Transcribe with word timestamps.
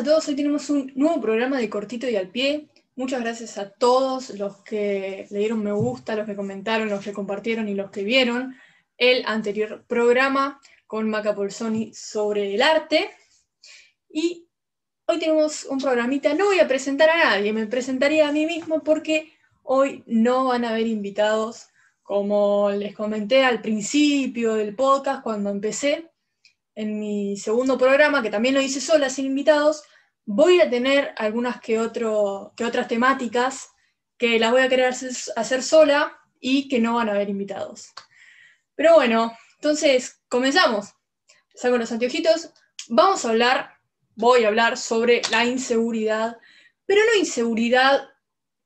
a 0.00 0.02
todos, 0.02 0.28
hoy 0.28 0.34
tenemos 0.34 0.70
un 0.70 0.90
nuevo 0.94 1.20
programa 1.20 1.58
de 1.58 1.68
cortito 1.68 2.08
y 2.08 2.16
al 2.16 2.28
pie. 2.28 2.70
Muchas 2.96 3.20
gracias 3.20 3.58
a 3.58 3.68
todos 3.68 4.30
los 4.30 4.56
que 4.62 5.26
le 5.28 5.40
dieron 5.40 5.62
me 5.62 5.72
gusta, 5.72 6.16
los 6.16 6.24
que 6.24 6.34
comentaron, 6.34 6.88
los 6.88 7.04
que 7.04 7.12
compartieron 7.12 7.68
y 7.68 7.74
los 7.74 7.90
que 7.90 8.02
vieron 8.02 8.56
el 8.96 9.22
anterior 9.26 9.84
programa 9.86 10.58
con 10.86 11.10
Maca 11.10 11.34
Polsoni 11.34 11.92
sobre 11.92 12.54
el 12.54 12.62
arte. 12.62 13.10
Y 14.08 14.48
hoy 15.04 15.18
tenemos 15.18 15.66
un 15.66 15.78
programita, 15.78 16.32
no 16.32 16.46
voy 16.46 16.60
a 16.60 16.68
presentar 16.68 17.10
a 17.10 17.24
nadie, 17.24 17.52
me 17.52 17.66
presentaría 17.66 18.26
a 18.26 18.32
mí 18.32 18.46
mismo 18.46 18.82
porque 18.82 19.34
hoy 19.62 20.02
no 20.06 20.46
van 20.46 20.64
a 20.64 20.70
haber 20.70 20.86
invitados, 20.86 21.68
como 22.02 22.70
les 22.70 22.94
comenté 22.94 23.44
al 23.44 23.60
principio 23.60 24.54
del 24.54 24.74
podcast 24.74 25.22
cuando 25.22 25.50
empecé 25.50 26.10
en 26.74 26.98
mi 26.98 27.36
segundo 27.36 27.76
programa, 27.76 28.22
que 28.22 28.30
también 28.30 28.54
lo 28.54 28.62
hice 28.62 28.80
sola, 28.80 29.10
sin 29.10 29.26
invitados, 29.26 29.82
voy 30.32 30.60
a 30.60 30.70
tener 30.70 31.12
algunas 31.16 31.60
que, 31.60 31.72
que 32.56 32.64
otras 32.64 32.86
temáticas 32.86 33.72
que 34.16 34.38
las 34.38 34.52
voy 34.52 34.62
a 34.62 34.68
querer 34.68 34.94
hacer, 35.36 35.62
sola 35.64 36.16
y 36.38 36.68
que 36.68 36.78
no 36.78 36.94
van 36.94 37.08
a 37.08 37.12
haber 37.12 37.28
invitados. 37.28 37.90
Pero 38.76 38.94
bueno, 38.94 39.36
entonces 39.56 40.22
comenzamos. 40.28 40.94
Saco 41.52 41.78
los 41.78 41.90
anteojitos. 41.90 42.52
Vamos 42.88 43.24
a 43.24 43.30
hablar, 43.30 43.70
voy 44.14 44.44
a 44.44 44.48
hablar 44.48 44.76
sobre 44.76 45.20
la 45.32 45.44
inseguridad, 45.44 46.36
pero 46.86 47.00
no 47.04 47.18
inseguridad 47.18 48.08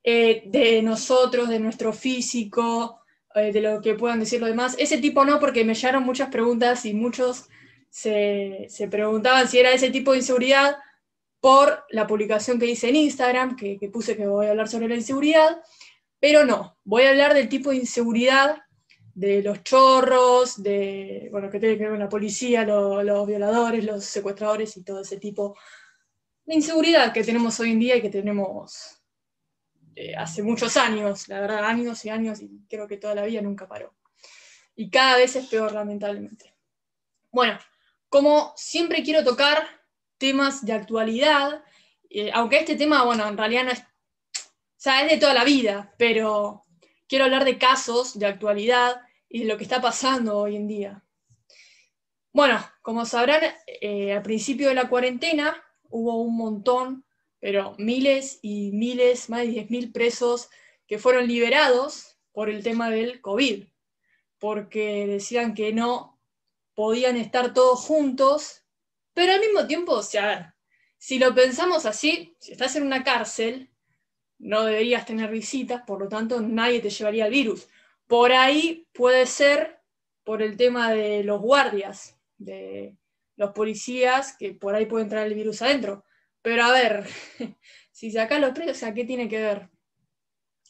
eh, 0.03 0.43
de 0.45 0.83
nosotros, 0.83 1.49
de 1.49 1.61
nuestro 1.61 1.95
físico, 1.95 3.01
eh, 3.35 3.53
de 3.53 3.62
lo 3.62 3.81
que 3.81 3.95
puedan 3.95 4.21
decir 4.21 4.39
los 4.39 4.51
demás. 4.51 4.77
Ese 4.79 4.99
tipo 4.99 5.25
no, 5.25 5.41
porque 5.41 5.65
me 5.65 5.75
llegaron 5.75 6.03
muchas 6.03 6.29
preguntas 6.29 6.85
y 6.85 6.93
muchos 6.93 7.49
se, 7.89 8.69
preguntaban 8.91 9.49
si 9.49 9.61
era 9.61 9.71
ese 9.73 9.91
tipo 9.91 10.12
de 10.12 10.19
inseguridad 10.19 10.77
por 11.45 11.84
la 11.91 12.06
publicación 12.06 12.59
que 12.59 12.64
hice 12.64 12.89
en 12.89 12.97
Instagram, 12.97 13.55
que, 13.55 13.77
puse 13.92 14.17
que 14.17 14.27
voy 14.27 14.47
a 14.47 14.53
hablar 14.53 14.67
sobre 14.67 14.89
la 14.89 14.95
inseguridad, 14.95 15.62
pero 16.19 16.47
no, 16.47 16.78
voy 16.84 17.03
a 17.03 17.11
hablar 17.11 17.34
del 17.34 17.50
tipo 17.50 17.69
de 17.69 17.77
inseguridad 17.77 18.62
de 19.14 19.42
los 19.42 19.62
chorros, 19.62 20.62
de, 20.62 21.28
bueno, 21.31 21.50
que 21.50 21.61
tiene 21.61 21.77
que 21.77 21.83
ver 21.83 21.91
con 21.91 21.98
la 21.98 22.09
policía, 22.09 22.65
los 22.65 23.27
violadores, 23.27 23.84
los 23.84 24.06
secuestradores 24.06 24.75
y 24.78 24.84
todo 24.84 25.03
ese 25.03 25.19
tipo 25.19 25.55
de 26.47 26.55
inseguridad 26.55 27.12
que 27.12 27.22
tenemos 27.22 27.61
hoy 27.61 27.72
en 27.72 27.78
día 27.78 27.97
y 27.97 28.00
que 28.00 28.09
tenemos 28.09 29.03
eh, 29.97 30.17
hace 30.17 30.42
muchos 30.42 30.78
años, 30.78 31.28
la 31.28 31.42
verdad, 31.42 31.67
años 31.67 32.03
y 32.06 32.09
años, 32.09 32.41
y 32.41 32.65
creo 32.70 32.89
que 32.89 32.97
toda 32.97 33.17
la 33.17 33.27
vida 33.27 33.42
nunca 33.42 33.69
paró. 33.69 33.95
Y 34.75 34.89
cada 34.89 35.19
vez 35.19 35.37
es 35.37 35.47
peor, 35.48 35.72
lamentablemente. 35.72 36.55
Bueno, 37.31 37.59
como 38.09 38.55
siempre 38.56 39.03
quiero 39.03 39.22
tocar 39.22 39.84
temas 40.25 40.64
de 40.64 40.72
actualidad, 40.72 41.62
eh, 42.08 42.30
aunque 42.33 42.61
este 42.61 42.77
tema, 42.77 43.05
bueno, 43.05 43.28
en 43.28 43.36
realidad 43.36 43.64
no 43.64 43.72
es, 43.72 43.80
o 43.80 44.78
sea, 44.78 45.03
es 45.03 45.11
de 45.11 45.19
toda 45.19 45.34
la 45.34 45.44
vida, 45.44 45.94
pero 45.98 46.64
quiero 47.06 47.27
hablar 47.27 47.44
de 47.44 47.58
casos 47.58 48.19
de 48.19 48.25
actualidad 48.25 49.03
y 49.28 49.41
de 49.41 49.44
lo 49.44 49.58
que 49.58 49.64
está 49.64 49.83
pasando 49.83 50.39
hoy 50.39 50.56
en 50.56 50.66
día. 50.66 51.05
Bueno, 52.33 52.58
como 52.81 53.05
sabrán, 53.05 53.42
eh, 53.66 54.14
al 54.14 54.22
principio 54.22 54.69
de 54.70 54.75
la 54.75 54.89
cuarentena 54.89 55.62
hubo 55.91 56.22
un 56.22 56.38
montón, 56.38 57.05
pero 57.38 57.75
miles 57.77 58.38
y 58.41 58.72
miles, 58.72 59.28
más 59.28 59.42
de 59.42 59.48
10.000 59.48 59.92
presos 59.92 60.48
que 60.86 60.98
fueron 60.98 61.28
liberados 61.28 62.16
por 62.33 62.48
el 62.48 62.62
tema 62.62 62.88
del 62.88 63.20
COVID, 63.20 63.66
porque 64.38 65.06
decían 65.06 65.53
que 65.53 65.75
no 65.75 66.19
podían 66.75 67.19
estar 67.19 67.53
todos 67.53 67.81
juntos, 67.81 68.64
pero 69.15 69.33
al 69.33 69.41
mismo 69.41 69.67
tiempo, 69.67 69.93
o 69.93 70.03
sea, 70.03 70.55
si 70.98 71.19
lo 71.19 71.34
pensamos 71.34 71.87
así, 71.87 72.37
si 72.41 72.53
estás 72.53 72.75
en 72.77 72.83
una 72.83 73.05
cárcel, 73.05 73.71
no 74.38 74.65
deberías 74.65 75.06
tener 75.06 75.31
visitas, 75.31 75.83
por 75.87 76.00
lo 76.00 76.09
tanto 76.09 76.41
nadie 76.41 76.81
te 76.81 76.91
llevaría 76.91 77.27
el 77.27 77.33
virus. 77.33 77.69
Por 78.06 78.33
ahí 78.33 78.88
puede 78.93 79.27
ser 79.27 79.81
por 80.25 80.43
el 80.43 80.56
tema 80.56 80.93
de 80.93 81.22
los 81.22 81.41
guardias, 81.41 82.19
de 82.37 82.97
los 83.37 83.53
policías, 83.53 84.37
que 84.37 84.53
por 84.53 84.75
ahí 84.75 84.87
puede 84.87 85.05
entrar 85.05 85.27
el 85.27 85.34
virus 85.34 85.62
adentro. 85.62 86.05
Pero 86.43 86.65
a 86.65 86.72
ver, 86.72 87.06
si 87.93 88.11
sacas 88.11 88.41
los 88.41 88.50
presos, 88.50 88.83
¿a 88.83 88.93
qué 88.93 89.05
tiene 89.05 89.28
que 89.28 89.41
ver? 89.41 89.69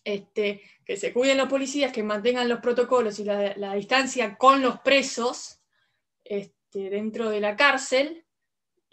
Este, 0.04 0.62
que 0.84 0.96
se 0.98 1.12
cuiden 1.14 1.38
los 1.38 1.48
policías, 1.48 1.92
que 1.92 2.02
mantengan 2.02 2.48
los 2.48 2.60
protocolos 2.60 3.18
y 3.18 3.24
la, 3.24 3.56
la 3.56 3.74
distancia 3.74 4.36
con 4.36 4.60
los 4.60 4.80
presos, 4.80 5.62
este, 6.24 6.90
dentro 6.90 7.30
de 7.30 7.40
la 7.40 7.56
cárcel 7.56 8.23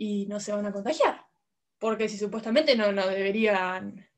y 0.04 0.26
no 0.26 0.40
se 0.40 0.52
van 0.52 0.66
a 0.66 0.72
contagiar. 0.72 1.28
Porque 1.78 2.10
si 2.10 2.18
supuestamente 2.18 2.76
no, 2.76 2.92
no 2.92 3.06
deberían 3.06 4.10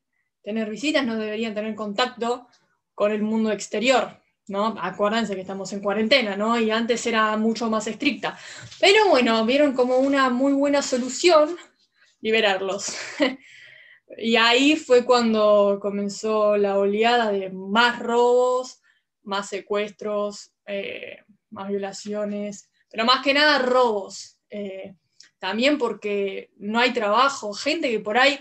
tener 0.42 0.70
visitas, 0.70 1.06
no 1.06 1.18
deberían 1.18 1.54
tener 1.54 1.76
contacto 1.76 2.48
con 2.94 3.12
el 3.12 3.22
mundo 3.22 3.52
exterior. 3.52 4.18
¿no? 4.48 4.76
Acuérdense 4.80 5.36
que 5.36 5.42
estamos 5.42 5.74
en 5.74 5.82
cuarentena, 5.82 6.38
¿no? 6.38 6.58
Y 6.58 6.72
antes 6.72 7.06
era 7.06 7.36
mucho 7.36 7.70
más 7.70 7.86
estricta. 7.88 8.38
Pero 8.80 9.10
bueno, 9.10 9.46
vieron 9.46 9.74
como 9.74 9.98
una 9.98 10.30
muy 10.30 10.54
buena 10.54 10.82
solución 10.82 11.58
liberarlos. 12.22 12.94
y 14.18 14.38
ahí 14.38 14.78
fue 14.78 15.04
cuando 15.04 15.80
comenzó 15.82 16.56
la 16.56 16.78
oleada 16.78 17.30
de 17.30 17.50
más 17.50 18.00
robos, 18.00 18.82
más 19.24 19.50
secuestros, 19.50 20.54
eh, 20.66 21.18
más 21.50 21.68
violaciones, 21.68 22.70
pero 22.90 23.04
más 23.04 23.22
que 23.22 23.34
nada 23.34 23.60
robos. 23.60 24.40
Eh, 24.50 24.96
también 25.44 25.78
porque 25.78 26.54
no 26.56 26.80
hay 26.80 26.94
trabajo, 26.94 27.52
gente 27.54 27.92
que 27.92 28.00
por 28.00 28.18
ahí 28.18 28.40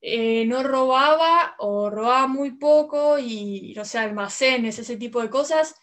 eh, 0.00 0.44
no 0.46 0.64
robaba 0.64 1.54
o 1.58 1.90
robaba 1.90 2.26
muy 2.26 2.56
poco 2.56 3.20
y, 3.20 3.72
no 3.76 3.84
sé, 3.84 3.98
almacenes, 3.98 4.80
ese 4.80 4.96
tipo 4.96 5.22
de 5.22 5.30
cosas, 5.30 5.76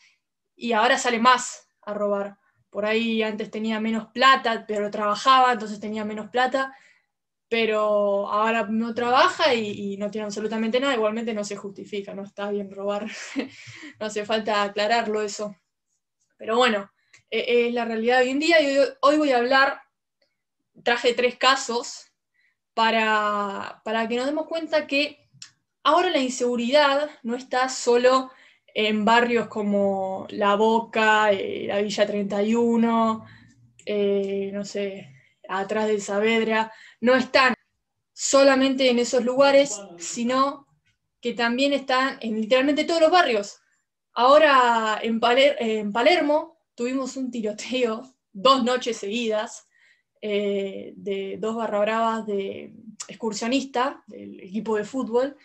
y 0.58 0.74
ahora 0.74 0.98
sale 0.98 1.20
más 1.20 1.70
a 1.84 1.94
robar. 1.94 2.38
Por 2.70 2.86
ahí 2.86 3.24
antes 3.24 3.50
tenía 3.50 3.80
menos 3.80 4.08
plata, 4.08 4.66
pero 4.68 4.92
trabajaba, 4.92 5.54
entonces 5.54 5.80
tenía 5.80 6.04
menos 6.04 6.30
plata, 6.30 6.76
pero 7.48 8.30
ahora 8.30 8.68
no 8.70 8.94
trabaja 8.94 9.54
y, 9.54 9.96
no 9.96 10.12
tiene 10.12 10.26
absolutamente 10.26 10.82
nada, 10.82 10.96
igualmente 10.96 11.34
no 11.34 11.46
se 11.46 11.56
justifica, 11.56 12.14
no 12.14 12.24
está 12.24 12.52
bien 12.52 12.70
robar, 12.70 13.08
no 14.02 14.06
hace 14.06 14.26
falta 14.26 14.64
aclararlo 14.64 15.22
eso. 15.22 15.56
Pero 16.36 16.58
bueno, 16.58 16.92
eh, 17.32 17.68
es 17.68 17.74
la 17.74 17.86
realidad 17.86 18.18
de 18.18 18.26
hoy 18.26 18.30
en 18.32 18.40
día 18.40 18.62
y 18.62 18.78
hoy, 19.00 19.18
voy 19.18 19.32
a 19.32 19.38
hablar, 19.38 19.82
traje 20.84 21.14
tres 21.14 21.36
casos 21.38 22.10
para, 22.74 23.82
que 24.08 24.16
nos 24.16 24.26
demos 24.26 24.48
cuenta 24.48 24.88
que 24.88 25.28
ahora 25.84 26.10
la 26.10 26.20
inseguridad 26.20 27.10
no 27.24 27.36
está 27.36 27.70
solo 27.70 28.32
en 28.74 29.04
barrios 29.04 29.48
como 29.48 30.28
La 30.30 30.56
Boca, 30.56 31.32
eh, 31.32 31.66
la 31.68 31.82
Villa 31.82 32.06
31, 32.06 33.26
eh, 33.86 34.52
no 34.54 34.64
sé, 34.64 35.14
atrás 35.50 35.88
de 35.88 36.00
Saavedra, 36.00 36.72
no 37.02 37.16
están 37.16 37.54
solamente 38.14 38.90
en 38.90 39.00
esos 39.00 39.26
lugares, 39.26 39.82
sino 39.98 40.68
que 41.20 41.34
también 41.34 41.74
están 41.74 42.18
en 42.22 42.40
literalmente 42.40 42.86
todos 42.86 43.02
los 43.02 43.12
barrios. 43.12 43.60
Ahora 44.14 45.00
en 45.02 45.20
Palermo 45.20 46.60
tuvimos 46.76 47.18
un 47.18 47.32
tiroteo 47.32 48.04
dos 48.32 48.64
noches 48.64 48.98
seguidas 48.98 49.69
eh, 50.22 50.94
de 50.96 51.38
dos 51.40 51.56
barra 51.56 51.80
bravas 51.80 52.26
de 52.26 52.74
excursionista 53.08 54.04
del 54.08 54.40
equipo 54.42 54.76
de 54.76 54.84
fútbol 54.84 55.38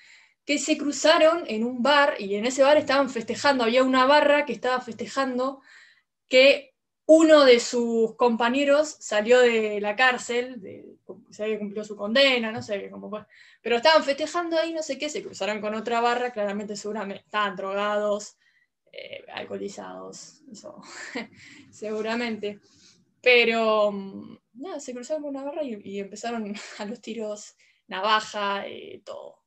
que 0.45 0.59
se 0.59 0.77
cruzaron 0.77 1.45
en 1.47 1.65
un 1.65 1.83
bar 1.83 2.17
y 2.19 2.35
en 2.35 2.45
ese 2.45 2.63
bar 2.63 2.77
estaban 2.77 3.09
festejando, 3.09 3.65
había 3.65 3.83
una 3.83 4.05
barra 4.05 4.45
que 4.45 4.53
estaba 4.53 4.81
festejando 4.81 5.63
que 6.29 6.75
uno 7.07 7.45
de 7.45 7.61
sus 7.61 8.15
compañeros 8.17 8.97
salió 8.99 9.41
de 9.41 9.81
la 9.81 9.95
cárcel, 9.95 10.61
se 11.31 11.45
había 11.45 11.59
cumplido 11.59 11.85
su 11.85 11.97
condena, 11.97 12.51
no 12.51 12.63
sé 12.63 12.91
cómo 12.91 13.11
fue, 13.11 13.25
pero 13.63 13.77
estaban 13.77 14.03
festejando 14.03 14.59
ahí, 14.59 14.73
no 14.73 14.83
sé 14.83 14.99
qué, 14.99 15.09
se 15.09 15.23
cruzaron 15.23 15.61
con 15.61 15.75
otra 15.75 16.01
barra, 16.01 16.33
claramente 16.33 16.77
seguramente 16.77 17.25
estaban 17.25 17.57
drogados, 17.57 18.37
eh, 18.91 19.25
alcoholizados, 19.33 20.43
eso, 20.51 20.81
seguramente. 21.71 22.61
Pero 23.21 23.91
mm, 23.93 24.37
nada, 24.55 24.81
se 24.81 24.95
cruzaron 24.95 25.23
con 25.23 25.31
una 25.31 25.45
barra 25.45 25.63
y, 25.63 25.99
empezaron 25.99 26.55
a 26.79 26.85
los 26.85 27.01
tiros, 27.01 27.57
navaja, 27.87 28.67
eh, 28.67 29.03
todo. 29.05 29.45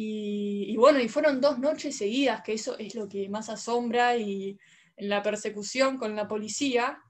Y, 0.00 0.76
bueno, 0.76 1.00
y 1.00 1.08
fueron 1.08 1.40
dos 1.40 1.58
noches 1.58 1.96
seguidas, 1.96 2.42
que 2.42 2.52
eso 2.52 2.78
es 2.78 2.94
lo 2.94 3.08
que 3.08 3.28
más 3.28 3.48
asombra, 3.48 4.16
y 4.16 4.56
en 4.96 5.08
la 5.08 5.22
persecución 5.22 5.98
con 5.98 6.14
la 6.14 6.28
policía 6.28 7.02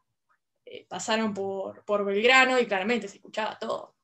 eh, 0.64 0.86
pasaron 0.88 1.34
por, 1.34 1.84
por 1.84 2.04
Belgrano 2.04 2.58
y 2.58 2.66
claramente 2.66 3.08
se 3.08 3.16
escuchaba 3.16 3.58
todo. 3.58 3.94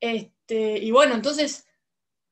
Este, 0.00 0.78
y 0.78 0.90
bueno, 0.90 1.14
entonces 1.14 1.68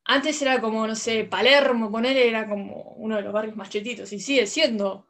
antes 0.05 0.41
era 0.41 0.61
como, 0.61 0.87
no 0.87 0.95
sé, 0.95 1.25
Palermo, 1.25 1.91
poner 1.91 2.17
era 2.17 2.49
como 2.49 2.95
uno 2.97 3.17
de 3.17 3.23
los 3.23 3.33
barrios 3.33 3.57
más 3.57 3.71
chetitos, 3.71 4.13
y 4.13 4.21
sigue 4.21 4.47
siendo. 4.47 5.09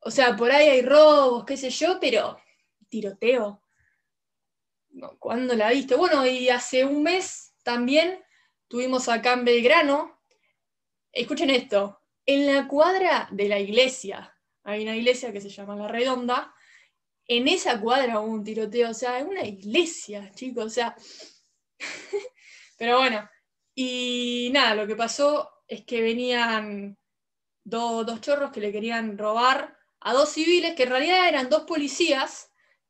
O 0.00 0.10
sea, 0.10 0.36
por 0.36 0.50
ahí 0.50 0.68
hay 0.68 0.82
robos, 0.82 1.44
qué 1.44 1.56
sé 1.56 1.70
yo, 1.70 1.98
pero 2.00 2.38
tiroteo. 2.88 3.62
¿Cuándo 5.18 5.54
la 5.54 5.70
viste? 5.70 5.94
Bueno, 5.94 6.26
y 6.26 6.48
hace 6.48 6.84
un 6.84 7.02
mes 7.02 7.54
también 7.62 8.22
tuvimos 8.68 9.08
acá 9.08 9.34
en 9.34 9.44
Belgrano, 9.44 10.20
escuchen 11.12 11.50
esto, 11.50 12.00
en 12.26 12.46
la 12.46 12.68
cuadra 12.68 13.28
de 13.30 13.48
la 13.48 13.58
iglesia, 13.58 14.34
hay 14.64 14.82
una 14.82 14.96
iglesia 14.96 15.32
que 15.32 15.40
se 15.40 15.48
llama 15.48 15.76
La 15.76 15.88
Redonda, 15.88 16.54
en 17.26 17.48
esa 17.48 17.80
cuadra 17.80 18.20
hubo 18.20 18.32
un 18.32 18.44
tiroteo, 18.44 18.90
o 18.90 18.94
sea, 18.94 19.18
es 19.18 19.26
una 19.26 19.44
iglesia, 19.44 20.30
chicos, 20.34 20.66
o 20.66 20.70
sea, 20.70 20.96
pero 22.78 22.98
bueno, 22.98 23.28
y 23.74 24.50
nada, 24.52 24.74
lo 24.74 24.86
que 24.86 24.96
pasó 24.96 25.50
es 25.66 25.84
que 25.84 26.00
venían 26.00 26.98
dos 27.64 28.20
chorros 28.20 28.50
que 28.50 28.60
le 28.60 28.72
querían 28.72 29.18
robar 29.18 29.78
a 30.00 30.12
dos 30.12 30.30
civiles, 30.30 30.74
que 30.74 30.84
en 30.84 30.90
realidad 30.90 31.28
eran 31.28 31.48
dos 31.48 31.62
policías 31.62 32.47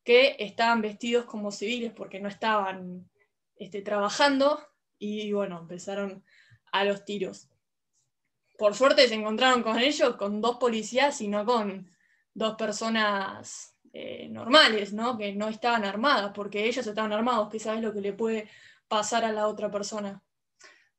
que 0.08 0.36
estaban 0.38 0.80
vestidos 0.80 1.26
como 1.26 1.50
civiles 1.50 1.92
porque 1.94 2.18
no 2.18 2.30
estaban 2.30 3.10
este, 3.56 3.82
trabajando, 3.82 4.58
y 4.98 5.30
bueno, 5.34 5.58
empezaron 5.58 6.24
a 6.72 6.82
los 6.84 7.04
tiros. 7.04 7.50
Por 8.56 8.74
suerte 8.74 9.06
se 9.06 9.16
encontraron 9.16 9.62
con 9.62 9.78
ellos, 9.78 10.16
con 10.16 10.40
dos 10.40 10.56
policías 10.56 11.20
y 11.20 11.28
no 11.28 11.44
con 11.44 11.90
dos 12.32 12.54
personas 12.54 13.76
eh, 13.92 14.30
normales, 14.30 14.94
¿no? 14.94 15.18
Que 15.18 15.34
no 15.34 15.48
estaban 15.48 15.84
armadas, 15.84 16.32
porque 16.34 16.64
ellos 16.64 16.86
estaban 16.86 17.12
armados, 17.12 17.50
que 17.50 17.60
sabes 17.60 17.82
lo 17.82 17.92
que 17.92 18.00
le 18.00 18.14
puede 18.14 18.48
pasar 18.88 19.26
a 19.26 19.32
la 19.32 19.46
otra 19.46 19.70
persona. 19.70 20.22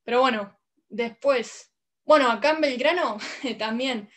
Pero 0.03 0.21
bueno, 0.21 0.56
después, 0.88 1.73
bueno, 2.06 2.29
acá 2.29 2.51
en 2.51 2.61
Belgrano 2.61 3.17
también 3.57 4.07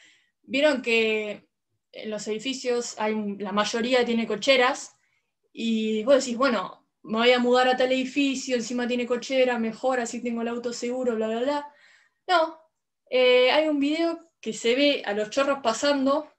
vieron 0.43 0.83
que 0.83 1.49
en 1.93 2.11
los 2.11 2.27
edificios 2.29 2.95
hay, 2.99 3.37
la 3.39 3.53
mayoría 3.53 4.05
tiene 4.05 4.27
cocheras 4.27 4.97
y 5.53 6.03
vos 6.05 6.25
decís, 6.25 6.37
bueno, 6.37 6.87
me 7.03 7.19
voy 7.19 7.33
a 7.33 7.39
mudar 7.39 7.69
a 7.69 7.77
tal 7.77 7.93
edificio, 7.93 8.57
encima 8.57 8.87
tiene 8.89 9.07
cochera, 9.07 9.59
mejor, 9.59 10.01
así 10.01 10.23
tengo 10.23 10.43
el 10.43 10.49
auto 10.49 10.73
seguro, 10.73 11.15
bla, 11.17 11.29
bla, 11.29 11.41
bla. 11.41 11.75
No, 12.27 12.59
eh, 13.11 13.51
hay 13.51 13.69
un 13.69 13.79
video 13.79 14.19
que 14.41 14.53
se 14.53 14.75
ve 14.75 15.03
a 15.05 15.13
los 15.13 15.31
chorros 15.31 15.59
pasando, 15.63 16.33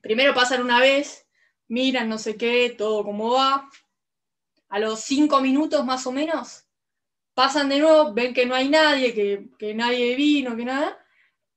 primero 0.00 0.34
pasan 0.34 0.62
una 0.62 0.80
vez 0.80 1.24
miran 1.68 2.08
no 2.08 2.18
sé 2.18 2.36
qué, 2.36 2.74
todo 2.76 3.04
como 3.04 3.32
va. 3.32 3.68
A 4.68 4.78
los 4.78 5.00
cinco 5.00 5.40
minutos 5.40 5.84
más 5.84 6.06
o 6.06 6.12
menos, 6.12 6.66
pasan 7.34 7.68
de 7.68 7.78
nuevo, 7.78 8.12
ven 8.12 8.34
que 8.34 8.46
no 8.46 8.54
hay 8.54 8.68
nadie, 8.68 9.14
que, 9.58 9.74
nadie 9.74 10.16
vino, 10.16 10.56
que 10.56 10.64
nada. 10.64 10.98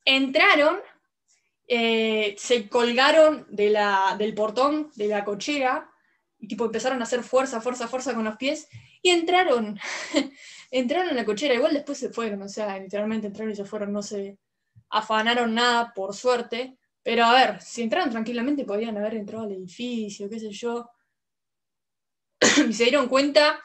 Entraron, 0.05 0.79
eh, 1.67 2.35
se 2.37 2.69
colgaron 2.69 3.45
del 3.49 4.33
portón 4.35 4.89
de 4.95 5.07
la 5.07 5.25
cochera 5.25 5.89
y 6.39 6.47
tipo 6.47 6.65
empezaron 6.65 7.01
a 7.01 7.03
hacer 7.03 7.23
fuerza, 7.23 7.59
fuerza, 7.59 7.87
fuerza 7.87 8.13
con 8.13 8.23
los 8.23 8.37
pies 8.37 8.69
y 9.01 9.09
entraron, 9.09 9.77
entraron 10.71 11.09
en 11.09 11.15
la 11.15 11.25
cochera, 11.25 11.53
igual 11.53 11.73
después 11.73 11.97
se 11.97 12.09
fueron, 12.09 12.41
o 12.41 12.49
sea, 12.49 12.79
literalmente 12.79 13.27
entraron 13.27 13.51
y 13.51 13.55
se 13.55 13.65
fueron, 13.65 13.91
no 13.91 14.01
se 14.01 14.37
afanaron 14.89 15.53
nada, 15.53 15.93
por 15.93 16.15
suerte, 16.15 16.77
pero 17.03 17.25
a 17.25 17.33
ver, 17.33 17.61
si 17.61 17.81
entraron 17.81 18.09
tranquilamente 18.09 18.65
podían 18.65 18.97
haber 18.97 19.15
entrado 19.15 19.43
al 19.43 19.51
edificio, 19.51 20.29
qué 20.29 20.39
sé 20.39 20.51
yo. 20.51 20.89
y 22.69 22.73
se 22.73 22.83
dieron 22.83 23.07
cuenta 23.07 23.59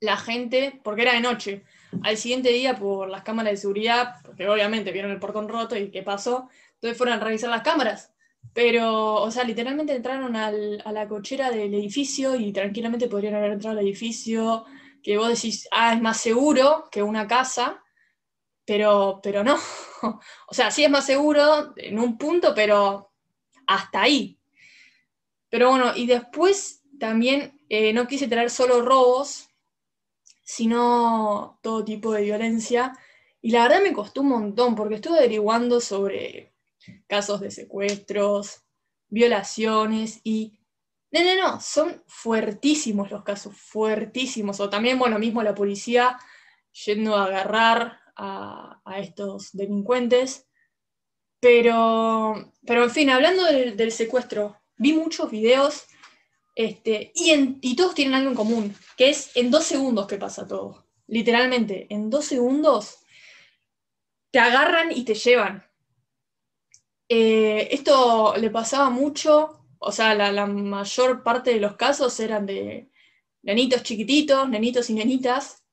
la 0.00 0.16
gente, 0.16 0.80
porque 0.84 1.02
era 1.02 1.14
de 1.14 1.20
noche, 1.20 1.64
al 2.02 2.16
siguiente 2.16 2.50
día 2.50 2.76
por 2.76 3.08
las 3.08 3.22
cámaras 3.22 3.52
de 3.52 3.56
seguridad, 3.56 4.16
porque 4.22 4.48
obviamente 4.48 4.92
vieron 4.92 5.10
el 5.10 5.18
portón 5.18 5.48
roto 5.48 5.76
y 5.76 5.90
qué 5.90 6.02
pasó, 6.02 6.48
entonces 6.76 6.96
fueron 6.96 7.16
a 7.16 7.24
revisar 7.24 7.50
las 7.50 7.62
cámaras. 7.62 8.12
Pero, 8.54 9.14
o 9.14 9.30
sea, 9.30 9.44
literalmente 9.44 9.94
entraron 9.94 10.36
a 10.36 10.50
la 10.50 11.08
cochera 11.08 11.50
del 11.50 11.74
edificio 11.74 12.36
y 12.36 12.52
tranquilamente 12.52 13.08
podrían 13.08 13.34
haber 13.34 13.52
entrado 13.52 13.76
al 13.78 13.84
edificio, 13.84 14.64
que 15.02 15.18
vos 15.18 15.28
decís, 15.28 15.68
ah, 15.72 15.92
es 15.94 16.00
más 16.00 16.20
seguro 16.20 16.88
que 16.90 17.02
una 17.02 17.26
casa, 17.26 17.82
pero, 18.64 19.20
pero 19.22 19.44
no. 19.44 19.56
O 20.48 20.54
sea, 20.54 20.70
sí 20.70 20.84
es 20.84 20.90
más 20.90 21.06
seguro 21.06 21.72
en 21.76 21.98
un 21.98 22.18
punto, 22.18 22.54
pero 22.54 23.12
hasta 23.66 24.02
ahí. 24.02 24.38
Pero 25.48 25.70
bueno, 25.70 25.92
y 25.96 26.06
después 26.06 26.82
también 26.98 27.60
eh, 27.68 27.92
no 27.92 28.06
quise 28.06 28.28
traer 28.28 28.50
solo 28.50 28.82
robos, 28.82 29.48
sino 30.42 31.58
todo 31.62 31.84
tipo 31.84 32.12
de 32.12 32.22
violencia. 32.22 32.92
Y 33.40 33.50
la 33.50 33.62
verdad 33.62 33.82
me 33.82 33.92
costó 33.92 34.22
un 34.22 34.28
montón, 34.28 34.74
porque 34.74 34.96
estuve 34.96 35.18
averiguando 35.18 35.80
sobre 35.80 36.55
casos 37.06 37.40
de 37.40 37.50
secuestros, 37.50 38.62
violaciones 39.08 40.20
y... 40.24 40.58
No, 41.12 41.22
no, 41.22 41.36
no, 41.36 41.60
son 41.60 42.02
fuertísimos 42.06 43.10
los 43.10 43.22
casos, 43.22 43.56
fuertísimos. 43.56 44.60
O 44.60 44.68
también, 44.68 44.98
bueno, 44.98 45.18
mismo 45.18 45.42
la 45.42 45.54
policía 45.54 46.18
yendo 46.84 47.16
a 47.16 47.24
agarrar 47.24 48.00
a, 48.16 48.80
estos 48.98 49.52
delincuentes. 49.52 50.46
Pero, 51.40 52.52
pero, 52.66 52.84
en 52.84 52.90
fin, 52.90 53.10
hablando 53.10 53.44
del, 53.44 53.92
secuestro, 53.92 54.60
vi 54.76 54.92
muchos 54.92 55.30
videos 55.30 55.84
este, 56.54 57.12
y, 57.14 57.30
en, 57.30 57.58
y 57.60 57.76
todos 57.76 57.94
tienen 57.94 58.14
algo 58.14 58.30
en 58.30 58.36
común, 58.36 58.76
que 58.96 59.10
es 59.10 59.30
en 59.36 59.50
dos 59.50 59.64
segundos 59.64 60.06
que 60.06 60.16
pasa 60.16 60.46
todo. 60.46 60.86
Literalmente, 61.06 61.86
en 61.90 62.10
dos 62.10 62.24
segundos 62.24 62.98
te 64.30 64.38
agarran 64.38 64.90
y 64.92 65.04
te 65.04 65.14
llevan. 65.14 65.64
Eh, 67.08 67.68
esto 67.70 68.34
le 68.36 68.50
pasaba 68.50 68.90
mucho, 68.90 69.64
o 69.78 69.92
sea, 69.92 70.14
la, 70.14 70.46
mayor 70.46 71.22
parte 71.22 71.50
de 71.52 71.60
los 71.60 71.76
casos 71.76 72.18
eran 72.20 72.46
de 72.46 72.90
nenitos 73.42 73.82
chiquititos, 73.82 74.48
nenitos 74.48 74.90
y 74.90 74.94
nenitas, 74.94 75.64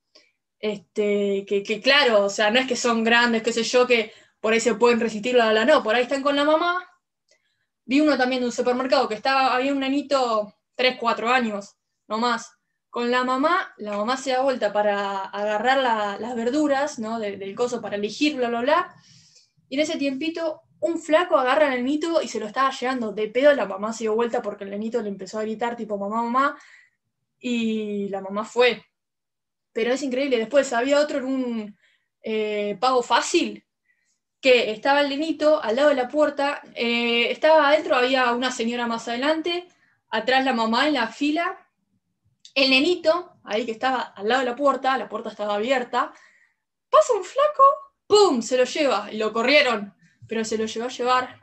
este, 0.60 1.44
que, 1.46 1.80
claro, 1.82 2.24
o 2.26 2.30
sea, 2.30 2.50
no 2.50 2.60
es 2.60 2.66
que 2.66 2.76
son 2.76 3.04
grandes, 3.04 3.42
qué 3.42 3.52
sé 3.52 3.64
yo, 3.64 3.86
que 3.86 4.12
por 4.40 4.52
ahí 4.52 4.60
se 4.60 4.74
pueden 4.76 5.00
resistir 5.00 5.34
la, 5.34 5.52
la 5.52 5.64
no, 5.64 5.82
por 5.82 5.94
ahí 5.94 6.02
están 6.04 6.22
con 6.22 6.36
la 6.36 6.44
mamá. 6.44 6.88
Vi 7.86 8.00
uno 8.00 8.16
también 8.16 8.40
de 8.40 8.46
un 8.46 8.52
supermercado 8.52 9.08
que 9.08 9.14
estaba, 9.14 9.54
había 9.54 9.72
un 9.72 9.80
nenito 9.80 10.54
3, 10.76 10.96
4 11.00 11.30
años, 11.30 11.76
no 12.08 12.18
más, 12.18 12.52
con 12.90 13.10
la 13.10 13.24
mamá, 13.24 13.74
la 13.78 13.96
mamá 13.96 14.16
se 14.16 14.30
da 14.30 14.42
vuelta 14.42 14.72
para 14.72 15.24
agarrar 15.24 15.78
las 16.20 16.36
verduras, 16.36 16.98
¿no? 17.00 17.18
del 17.18 17.54
coso 17.56 17.80
para 17.82 17.96
elegir, 17.96 18.36
bla, 18.36 18.48
bla, 18.48 18.60
bla, 18.60 18.94
y 19.68 19.74
en 19.74 19.80
ese 19.80 19.98
tiempito 19.98 20.63
un 20.84 20.98
flaco 20.98 21.38
agarra 21.38 21.72
al 21.72 21.82
nenito 21.82 22.20
y 22.20 22.28
se 22.28 22.38
lo 22.38 22.46
estaba 22.46 22.70
llevando 22.70 23.12
de 23.12 23.28
pedo, 23.28 23.54
la 23.54 23.64
mamá 23.66 23.92
se 23.92 24.04
dio 24.04 24.14
vuelta 24.14 24.42
porque 24.42 24.64
el 24.64 24.70
nenito 24.70 25.00
le 25.00 25.08
empezó 25.08 25.38
a 25.38 25.42
gritar 25.42 25.76
tipo 25.76 25.96
mamá, 25.96 26.22
mamá, 26.22 26.58
y 27.38 28.08
la 28.10 28.20
mamá 28.20 28.44
fue, 28.44 28.84
pero 29.72 29.92
es 29.92 30.02
increíble. 30.02 30.38
Después 30.38 30.72
había 30.74 31.00
otro 31.00 31.18
en 31.18 31.24
un 31.24 31.78
eh, 32.22 32.76
pago 32.78 33.02
fácil, 33.02 33.64
que 34.42 34.72
estaba 34.72 35.00
el 35.00 35.08
nenito 35.08 35.62
al 35.62 35.76
lado 35.76 35.88
de 35.88 35.94
la 35.94 36.08
puerta, 36.08 36.60
eh, 36.74 37.30
estaba 37.30 37.68
adentro, 37.68 37.96
había 37.96 38.32
una 38.32 38.52
señora 38.52 38.86
más 38.86 39.08
adelante, 39.08 39.66
atrás 40.10 40.44
la 40.44 40.52
mamá 40.52 40.86
en 40.86 40.94
la 40.94 41.06
fila, 41.08 41.66
el 42.54 42.68
nenito, 42.68 43.38
ahí 43.42 43.64
que 43.64 43.72
estaba 43.72 44.02
al 44.02 44.28
lado 44.28 44.40
de 44.40 44.50
la 44.50 44.56
puerta, 44.56 44.98
la 44.98 45.08
puerta 45.08 45.30
estaba 45.30 45.54
abierta, 45.54 46.12
pasa 46.90 47.14
un 47.14 47.24
flaco, 47.24 47.62
¡pum! 48.06 48.42
Se 48.42 48.58
lo 48.58 48.64
lleva, 48.64 49.10
y 49.10 49.16
lo 49.16 49.32
corrieron, 49.32 49.94
pero 50.28 50.44
se 50.44 50.58
lo 50.58 50.66
llevó 50.66 50.86
a 50.86 50.90
llevar. 50.90 51.40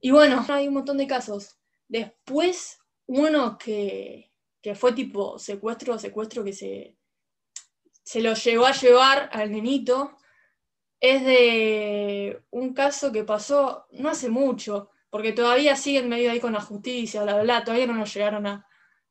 Y 0.00 0.10
bueno, 0.10 0.44
hay 0.48 0.68
un 0.68 0.74
montón 0.74 0.96
de 0.96 1.06
casos. 1.06 1.58
Después, 1.88 2.78
uno 3.06 3.58
que, 3.58 4.32
que 4.62 4.74
fue 4.74 4.92
tipo 4.92 5.38
secuestro, 5.38 5.98
secuestro 5.98 6.44
que 6.44 6.52
se, 6.52 6.96
se 8.02 8.20
lo 8.20 8.34
llevó 8.34 8.66
a 8.66 8.72
llevar 8.72 9.30
al 9.32 9.50
nenito 9.50 10.16
es 11.00 11.24
de 11.24 12.42
un 12.50 12.74
caso 12.74 13.10
que 13.10 13.24
pasó 13.24 13.86
no 13.92 14.10
hace 14.10 14.28
mucho, 14.28 14.90
porque 15.08 15.32
todavía 15.32 15.74
siguen 15.74 16.08
medio 16.08 16.30
ahí 16.30 16.40
con 16.40 16.52
la 16.52 16.60
justicia, 16.60 17.22
bla, 17.22 17.42
bla, 17.42 17.64
todavía 17.64 17.86
no 17.86 17.94
nos 17.94 18.12
llegaron 18.14 18.46
a, 18.46 18.66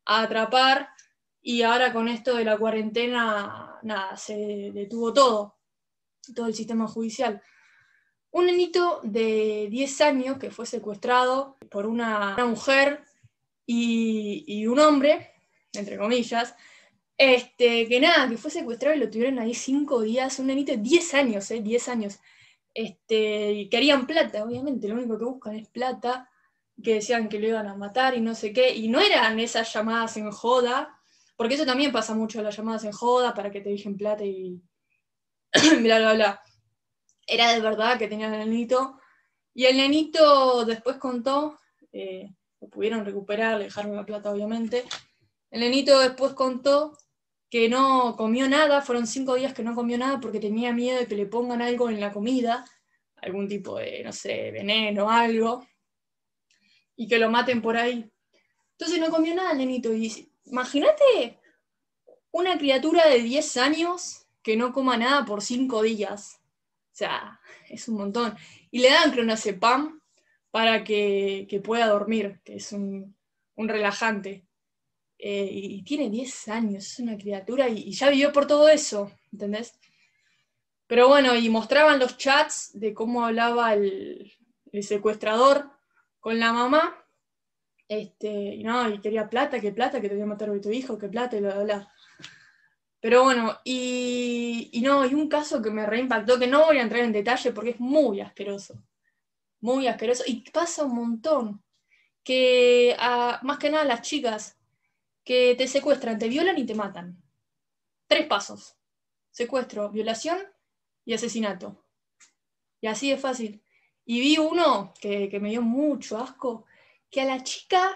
atrapar 0.05 0.89
y 1.39 1.61
ahora 1.61 1.93
con 1.93 2.07
esto 2.07 2.35
de 2.35 2.43
la 2.43 2.57
cuarentena, 2.57 3.77
nada, 3.83 4.17
se 4.17 4.71
detuvo 4.73 5.13
todo, 5.13 5.59
todo 6.35 6.47
el 6.47 6.55
sistema 6.55 6.87
judicial. 6.87 7.41
Un 8.31 8.45
nenito 8.45 8.99
de 9.03 9.67
10 9.71 10.01
años 10.01 10.37
que 10.37 10.51
fue 10.51 10.65
secuestrado 10.65 11.57
por 11.71 11.85
una, 11.87 12.35
mujer 12.45 13.03
y, 13.65 14.65
un 14.67 14.79
hombre, 14.79 15.31
entre 15.73 15.97
comillas, 15.97 16.55
este, 17.17 17.87
que 17.87 17.99
nada, 17.99 18.29
que 18.29 18.37
fue 18.37 18.51
secuestrado 18.51 18.95
y 18.95 18.99
lo 18.99 19.09
tuvieron 19.09 19.39
ahí 19.39 19.53
cinco 19.53 20.01
días, 20.01 20.39
un 20.39 20.47
nenito 20.47 20.71
de 20.71 20.77
10 20.77 21.13
años, 21.15 21.51
eh, 21.51 21.61
10 21.61 21.89
años. 21.89 22.19
Este, 22.73 23.67
querían 23.69 24.05
plata, 24.05 24.43
obviamente, 24.43 24.87
lo 24.87 24.95
único 24.95 25.17
que 25.17 25.25
buscan 25.25 25.55
es 25.55 25.67
plata, 25.67 26.29
que 26.81 26.95
decían 26.95 27.29
que 27.29 27.39
lo 27.39 27.47
iban 27.47 27.67
a 27.67 27.75
matar 27.75 28.15
y 28.15 28.21
no 28.21 28.35
sé 28.35 28.53
qué, 28.53 28.73
y 28.75 28.87
no 28.87 28.99
eran 29.01 29.39
esas 29.39 29.73
llamadas 29.73 30.17
en 30.17 30.31
joda, 30.31 30.99
porque 31.35 31.55
eso 31.55 31.65
también 31.65 31.91
pasa 31.91 32.13
mucho, 32.13 32.41
las 32.41 32.55
llamadas 32.55 32.83
en 32.83 32.91
joda 32.91 33.33
para 33.33 33.51
que 33.51 33.61
te 33.61 33.69
dejen 33.69 33.97
plata 33.97 34.23
y 34.23 34.61
bla, 35.81 35.99
bla, 35.99 36.13
bla. 36.13 36.43
Era 37.29 37.53
de 37.53 37.59
verdad 37.59 37.99
que 37.99 38.07
tenían 38.07 38.33
el 38.33 38.49
nenito, 38.49 38.99
y 39.53 39.65
el 39.65 39.77
nenito 39.77 40.65
después 40.65 40.97
contó, 40.97 41.59
eh, 41.91 42.33
lo 42.59 42.69
pudieron 42.69 43.05
recuperar, 43.05 43.57
le 43.57 43.65
dejaron 43.65 43.95
la 43.95 44.05
plata 44.05 44.31
obviamente, 44.31 44.83
El 45.51 45.61
nenito 45.61 45.99
después 45.99 46.33
contó 46.33 46.97
que 47.49 47.69
no 47.69 48.15
comió 48.15 48.47
nada, 48.47 48.81
fueron 48.81 49.07
cinco 49.07 49.35
días 49.35 49.53
que 49.53 49.63
no 49.63 49.73
comió 49.73 49.97
nada 49.97 50.19
porque 50.19 50.39
tenía 50.39 50.71
miedo 50.73 50.99
de 50.99 51.07
que 51.07 51.15
le 51.15 51.25
pongan 51.25 51.61
algo 51.61 51.89
en 51.89 51.99
la 51.99 52.11
comida, 52.11 52.65
algún 53.15 53.47
tipo 53.47 53.77
de, 53.77 54.03
no 54.03 54.11
sé, 54.13 54.51
veneno 54.51 55.09
algo, 55.09 55.65
y 56.95 57.07
que 57.07 57.17
lo 57.17 57.29
maten 57.29 57.61
por 57.61 57.77
ahí. 57.77 58.11
Entonces 58.71 58.99
no 58.99 59.09
comió 59.09 59.33
nada 59.33 59.51
el 59.51 59.57
nenito. 59.57 59.93
Y 59.93 60.31
imagínate 60.45 61.39
una 62.31 62.57
criatura 62.57 63.07
de 63.07 63.19
10 63.19 63.57
años 63.57 64.27
que 64.43 64.55
no 64.55 64.71
coma 64.71 64.97
nada 64.97 65.25
por 65.25 65.41
cinco 65.41 65.81
días. 65.81 66.38
Sea, 66.99 67.39
es 67.69 67.87
un 67.87 67.95
montón. 67.95 68.35
Y 68.71 68.79
le 68.79 68.89
dan 68.89 69.11
clonazepam 69.11 70.01
para 70.51 70.83
que, 70.83 71.47
que 71.49 71.61
pueda 71.61 71.87
dormir, 71.87 72.41
que 72.43 72.57
es 72.57 72.73
un, 72.73 73.15
un 73.55 73.69
relajante. 73.69 74.45
Eh, 75.17 75.49
y 75.49 75.83
tiene 75.83 76.09
10 76.09 76.49
años, 76.49 76.85
es 76.85 76.99
una 76.99 77.17
criatura 77.17 77.69
y, 77.69 77.93
ya 77.93 78.09
vivió 78.09 78.33
por 78.33 78.47
todo 78.47 78.67
eso, 78.67 79.13
¿entendés? 79.31 79.79
Pero 80.87 81.07
bueno, 81.07 81.35
y 81.35 81.47
mostraban 81.47 81.99
los 81.99 82.17
chats 82.17 82.71
de 82.73 82.93
cómo 82.93 83.25
hablaba 83.25 83.73
el, 83.73 84.33
secuestrador 84.81 85.71
con 86.19 86.37
la 86.37 86.51
mamá, 86.51 87.05
este, 87.87 88.55
y 88.55 88.63
no, 88.63 88.89
y 88.89 88.99
quería 88.99 89.29
plata, 89.29 89.61
que 89.61 89.71
plata, 89.71 90.01
que 90.01 90.09
te 90.09 90.15
voy 90.15 90.23
a 90.23 90.33
matar 90.33 90.49
a 90.49 90.59
tu 90.59 90.71
hijo, 90.71 90.97
que 90.97 91.07
plata, 91.07 91.37
y 91.37 91.39
bla, 91.39 91.53
bla, 91.55 91.63
bla. 91.63 91.93
Pero 93.01 93.23
bueno, 93.23 93.57
y, 93.63 94.71
no, 94.83 95.05
y 95.05 95.13
un 95.13 95.29
caso 95.29 95.61
que 95.61 95.71
me 95.71 95.85
reimpactó, 95.85 96.37
que 96.37 96.47
no 96.47 96.65
voy 96.65 96.77
a 96.77 96.81
entrar 96.81 97.01
en 97.03 97.13
detalle 97.13 97.51
porque 97.53 97.71
es 97.71 97.79
muy 97.79 98.19
asqueroso, 98.19 98.83
muy 99.61 99.87
asqueroso, 99.87 100.23
y 100.27 100.41
pasa 100.51 100.83
un 100.83 100.95
montón, 100.95 101.63
que 102.23 102.95
más 103.41 103.57
que 103.57 103.69
nada 103.69 103.85
las 103.85 104.01
chicas 104.01 104.59
que 105.23 105.55
te 105.55 105.67
secuestran, 105.67 106.19
te 106.19 106.27
violan 106.27 106.57
y 106.57 106.65
te 106.65 106.75
matan. 106.75 107.21
Tres 108.07 108.25
pasos. 108.27 108.75
Secuestro, 109.29 109.89
violación 109.89 110.39
y 111.05 111.13
asesinato. 111.13 111.85
Y 112.81 112.87
así 112.87 113.11
es 113.11 113.21
fácil. 113.21 113.63
Y 114.05 114.21
vi 114.21 114.37
uno 114.37 114.93
que, 114.99 115.37
me 115.39 115.49
dio 115.49 115.61
mucho 115.61 116.17
asco, 116.17 116.65
que 117.11 117.21
a 117.21 117.25
la 117.25 117.43
chica 117.43 117.95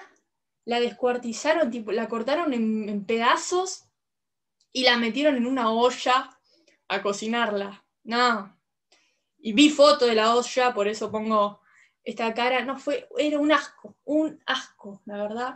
la 0.66 0.80
descuartizaron, 0.80 1.72
tipo, 1.72 1.92
la 1.92 2.08
cortaron 2.08 2.54
en, 2.54 3.06
pedazos 3.06 3.86
y 4.74 4.84
la 4.84 4.98
metieron 4.98 5.38
en 5.38 5.46
una 5.46 5.72
olla 5.72 6.38
a 6.88 7.02
cocinarla. 7.02 7.86
No. 8.04 8.60
Y 9.38 9.54
vi 9.54 9.70
foto 9.70 10.06
de 10.08 10.16
la 10.16 10.36
olla, 10.36 10.74
por 10.74 10.88
eso 10.88 11.12
pongo 11.12 11.62
esta 12.04 12.34
cara. 12.34 12.66
No 12.66 12.78
fue, 12.78 13.08
era 13.18 13.40
un 13.40 13.52
asco, 13.52 13.96
un 14.04 14.42
asco, 14.46 15.02
la 15.06 15.22
verdad. 15.22 15.56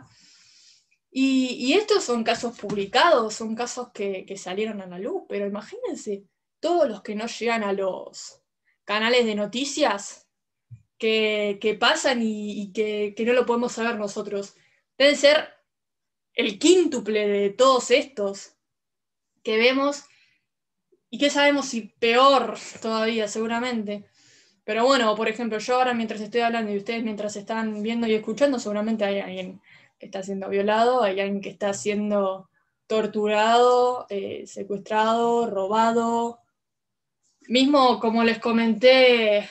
Y, 1.10 1.72
estos 1.72 2.04
son 2.04 2.22
casos 2.22 2.58
publicados, 2.58 3.34
son 3.34 3.54
casos 3.54 3.88
que, 3.92 4.36
salieron 4.36 4.80
a 4.80 4.86
la 4.86 4.98
luz, 4.98 5.22
pero 5.28 5.46
imagínense 5.46 6.24
todos 6.60 6.88
los 6.88 7.02
que 7.02 7.14
no 7.14 7.26
llegan 7.26 7.64
a 7.64 7.72
los 7.72 8.42
canales 8.84 9.24
de 9.24 9.34
noticias 9.34 10.28
que, 10.98 11.76
pasan 11.80 12.20
y, 12.22 12.72
que, 12.72 13.14
no 13.26 13.32
lo 13.32 13.46
podemos 13.46 13.72
saber 13.72 13.96
nosotros. 13.96 14.54
Deben 14.96 15.16
ser 15.16 15.48
el 16.34 16.58
quíntuple 16.58 17.26
de 17.26 17.50
todos 17.50 17.90
estos 17.90 18.57
que 19.42 19.56
vemos 19.56 20.04
y 21.10 21.18
que 21.18 21.30
sabemos 21.30 21.66
si 21.66 21.92
peor 21.98 22.56
todavía, 22.80 23.28
seguramente. 23.28 24.04
Pero 24.64 24.84
bueno, 24.84 25.14
por 25.16 25.28
ejemplo, 25.28 25.58
yo 25.58 25.76
ahora 25.76 25.94
mientras 25.94 26.20
estoy 26.20 26.42
hablando 26.42 26.70
y 26.72 26.76
ustedes 26.76 27.02
mientras 27.02 27.36
están 27.36 27.82
viendo 27.82 28.06
y 28.06 28.14
escuchando, 28.14 28.58
seguramente 28.58 29.04
hay 29.04 29.20
alguien 29.20 29.62
que 29.98 30.06
está 30.06 30.22
siendo 30.22 30.48
violado, 30.48 31.02
hay 31.02 31.20
alguien 31.20 31.40
que 31.40 31.48
está 31.48 31.72
siendo 31.72 32.50
torturado, 32.86 34.06
eh, 34.10 34.46
secuestrado, 34.46 35.46
robado. 35.46 36.40
Mismo 37.48 37.98
como 37.98 38.24
les 38.24 38.38
comenté 38.38 39.38
eh, 39.38 39.46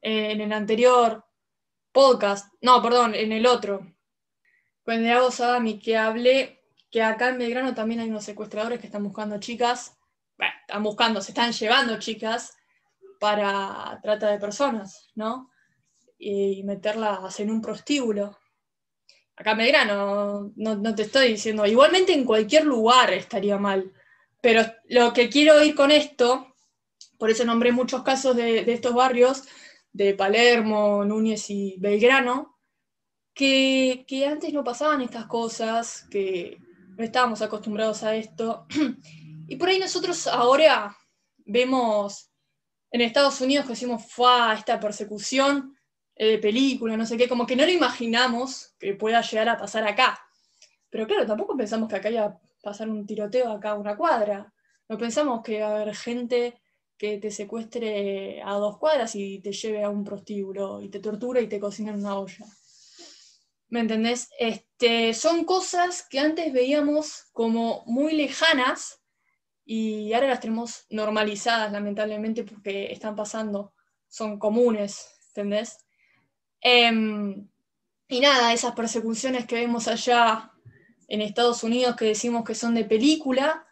en 0.00 0.40
el 0.40 0.52
anterior 0.52 1.24
podcast, 1.92 2.52
no, 2.60 2.82
perdón, 2.82 3.14
en 3.14 3.32
el 3.32 3.46
otro, 3.46 3.86
con 4.84 5.04
el 5.04 5.32
Sadami, 5.32 5.78
que 5.78 5.96
hablé 5.96 6.61
que 6.92 7.02
acá 7.02 7.30
en 7.30 7.38
Belgrano 7.38 7.74
también 7.74 8.00
hay 8.00 8.10
unos 8.10 8.24
secuestradores 8.24 8.78
que 8.78 8.86
están 8.86 9.02
buscando 9.02 9.40
chicas, 9.40 9.96
bueno, 10.36 10.52
están 10.60 10.82
buscando, 10.82 11.20
se 11.22 11.30
están 11.30 11.50
llevando 11.52 11.98
chicas 11.98 12.54
para 13.18 13.98
trata 14.02 14.30
de 14.30 14.38
personas, 14.38 15.10
¿no? 15.14 15.50
Y 16.18 16.62
meterlas 16.64 17.40
en 17.40 17.50
un 17.50 17.62
prostíbulo. 17.62 18.38
Acá 19.36 19.54
me 19.54 19.72
no, 19.86 20.52
no, 20.54 20.94
te 20.94 21.02
estoy 21.02 21.28
diciendo, 21.28 21.64
igualmente 21.64 22.12
en 22.12 22.26
cualquier 22.26 22.66
lugar 22.66 23.10
estaría 23.14 23.56
mal, 23.56 23.90
pero 24.42 24.62
lo 24.90 25.14
que 25.14 25.30
quiero 25.30 25.64
ir 25.64 25.74
con 25.74 25.90
esto, 25.90 26.54
por 27.16 27.30
eso 27.30 27.44
nombré 27.46 27.72
muchos 27.72 28.02
casos 28.02 28.36
de, 28.36 28.70
estos 28.70 28.92
barrios, 28.92 29.44
de 29.92 30.12
Palermo, 30.12 31.04
Núñez 31.06 31.48
y 31.48 31.76
Belgrano, 31.78 32.58
que, 33.32 34.04
antes 34.30 34.52
no 34.52 34.62
pasaban 34.62 35.00
estas 35.00 35.24
cosas, 35.26 36.06
que 36.10 36.58
no 36.96 37.04
estábamos 37.04 37.42
acostumbrados 37.42 38.02
a 38.02 38.14
esto, 38.14 38.66
y 39.48 39.56
por 39.56 39.68
ahí 39.68 39.78
nosotros 39.78 40.26
ahora 40.26 40.96
vemos 41.38 42.30
en 42.90 43.00
Estados 43.00 43.40
Unidos 43.40 43.66
que 43.66 43.72
decimos, 43.72 44.04
fue 44.06 44.54
esta 44.54 44.78
persecución, 44.78 45.74
de 46.16 46.38
película, 46.38 46.96
no 46.96 47.06
sé 47.06 47.16
qué, 47.16 47.28
como 47.28 47.46
que 47.46 47.56
no 47.56 47.64
lo 47.64 47.70
imaginamos 47.70 48.74
que 48.78 48.94
pueda 48.94 49.20
llegar 49.22 49.48
a 49.48 49.56
pasar 49.56 49.86
acá. 49.86 50.18
Pero 50.90 51.06
claro, 51.06 51.26
tampoco 51.26 51.56
pensamos 51.56 51.88
que 51.88 51.96
acá 51.96 52.10
iba 52.10 52.24
a 52.24 52.40
pasar 52.62 52.88
un 52.88 53.06
tiroteo 53.06 53.50
acá 53.50 53.70
a 53.70 53.74
una 53.74 53.96
cuadra. 53.96 54.52
No 54.88 54.98
pensamos 54.98 55.42
que 55.42 55.60
va 55.60 55.68
a 55.68 55.80
haber 55.80 55.94
gente 55.94 56.60
que 56.96 57.18
te 57.18 57.30
secuestre 57.30 58.42
a 58.42 58.52
dos 58.54 58.78
cuadras 58.78 59.14
y 59.16 59.40
te 59.40 59.52
lleve 59.52 59.82
a 59.82 59.88
un 59.88 60.04
prostíbulo 60.04 60.80
y 60.80 60.88
te 60.88 61.00
tortura 61.00 61.40
y 61.40 61.48
te 61.48 61.58
cocina 61.58 61.90
en 61.90 62.00
una 62.00 62.18
olla. 62.18 62.46
¿Me 63.68 63.80
entendés? 63.80 64.28
Este, 64.82 65.14
son 65.14 65.44
cosas 65.44 66.04
que 66.10 66.18
antes 66.18 66.52
veíamos 66.52 67.26
como 67.32 67.84
muy 67.86 68.14
lejanas 68.14 69.00
y 69.64 70.12
ahora 70.12 70.26
las 70.26 70.40
tenemos 70.40 70.86
normalizadas, 70.90 71.70
lamentablemente, 71.70 72.42
porque 72.42 72.90
están 72.90 73.14
pasando, 73.14 73.74
son 74.08 74.40
comunes, 74.40 75.06
¿entendés? 75.28 75.78
Em, 76.60 77.48
y 78.08 78.18
nada, 78.18 78.52
esas 78.52 78.74
persecuciones 78.74 79.46
que 79.46 79.54
vemos 79.54 79.86
allá 79.86 80.50
en 81.06 81.20
Estados 81.20 81.62
Unidos 81.62 81.94
que 81.94 82.06
decimos 82.06 82.42
que 82.44 82.56
son 82.56 82.74
de 82.74 82.84
película, 82.84 83.64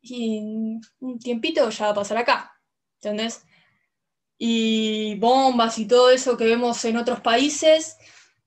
y 0.00 0.78
un 1.00 1.18
tiempito 1.18 1.68
ya 1.70 1.86
va 1.86 1.90
a 1.90 1.94
pasar 1.94 2.18
acá, 2.18 2.52
¿entendés? 3.00 3.44
Y 4.38 5.16
bombas 5.16 5.76
y 5.78 5.88
todo 5.88 6.10
eso 6.10 6.36
que 6.36 6.44
vemos 6.44 6.84
en 6.84 6.98
otros 6.98 7.20
países, 7.20 7.96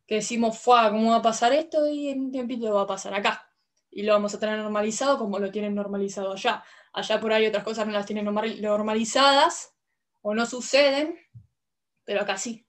que 0.09 0.15
decimos, 0.15 0.57
fue 0.57 0.89
¿cómo 0.89 1.11
va 1.11 1.17
a 1.17 1.21
pasar 1.21 1.53
esto? 1.53 1.87
Y 1.87 2.09
en 2.09 2.21
un 2.21 2.31
tiempito 2.31 2.73
va 2.73 2.81
a 2.81 2.87
pasar 2.87 3.13
acá. 3.13 3.47
Y 3.91 4.01
lo 4.01 4.13
vamos 4.13 4.33
a 4.33 4.39
tener 4.39 4.57
normalizado 4.57 5.19
como 5.19 5.37
lo 5.37 5.51
tienen 5.51 5.75
normalizado 5.75 6.33
allá. 6.33 6.63
Allá 6.93 7.21
por 7.21 7.31
ahí 7.31 7.45
otras 7.45 7.63
cosas 7.63 7.85
no 7.85 7.93
las 7.93 8.07
tienen 8.07 8.25
normalizadas 8.25 9.75
o 10.21 10.33
no 10.33 10.47
suceden, 10.47 11.15
pero 12.05 12.21
acá 12.21 12.39
sí. 12.39 12.65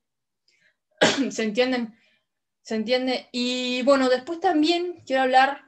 ¿Se 1.30 1.42
entienden? 1.42 1.98
¿Se 2.60 2.74
entiende? 2.74 3.30
Y 3.32 3.80
bueno, 3.84 4.10
después 4.10 4.38
también 4.38 5.02
quiero 5.06 5.22
hablar 5.22 5.64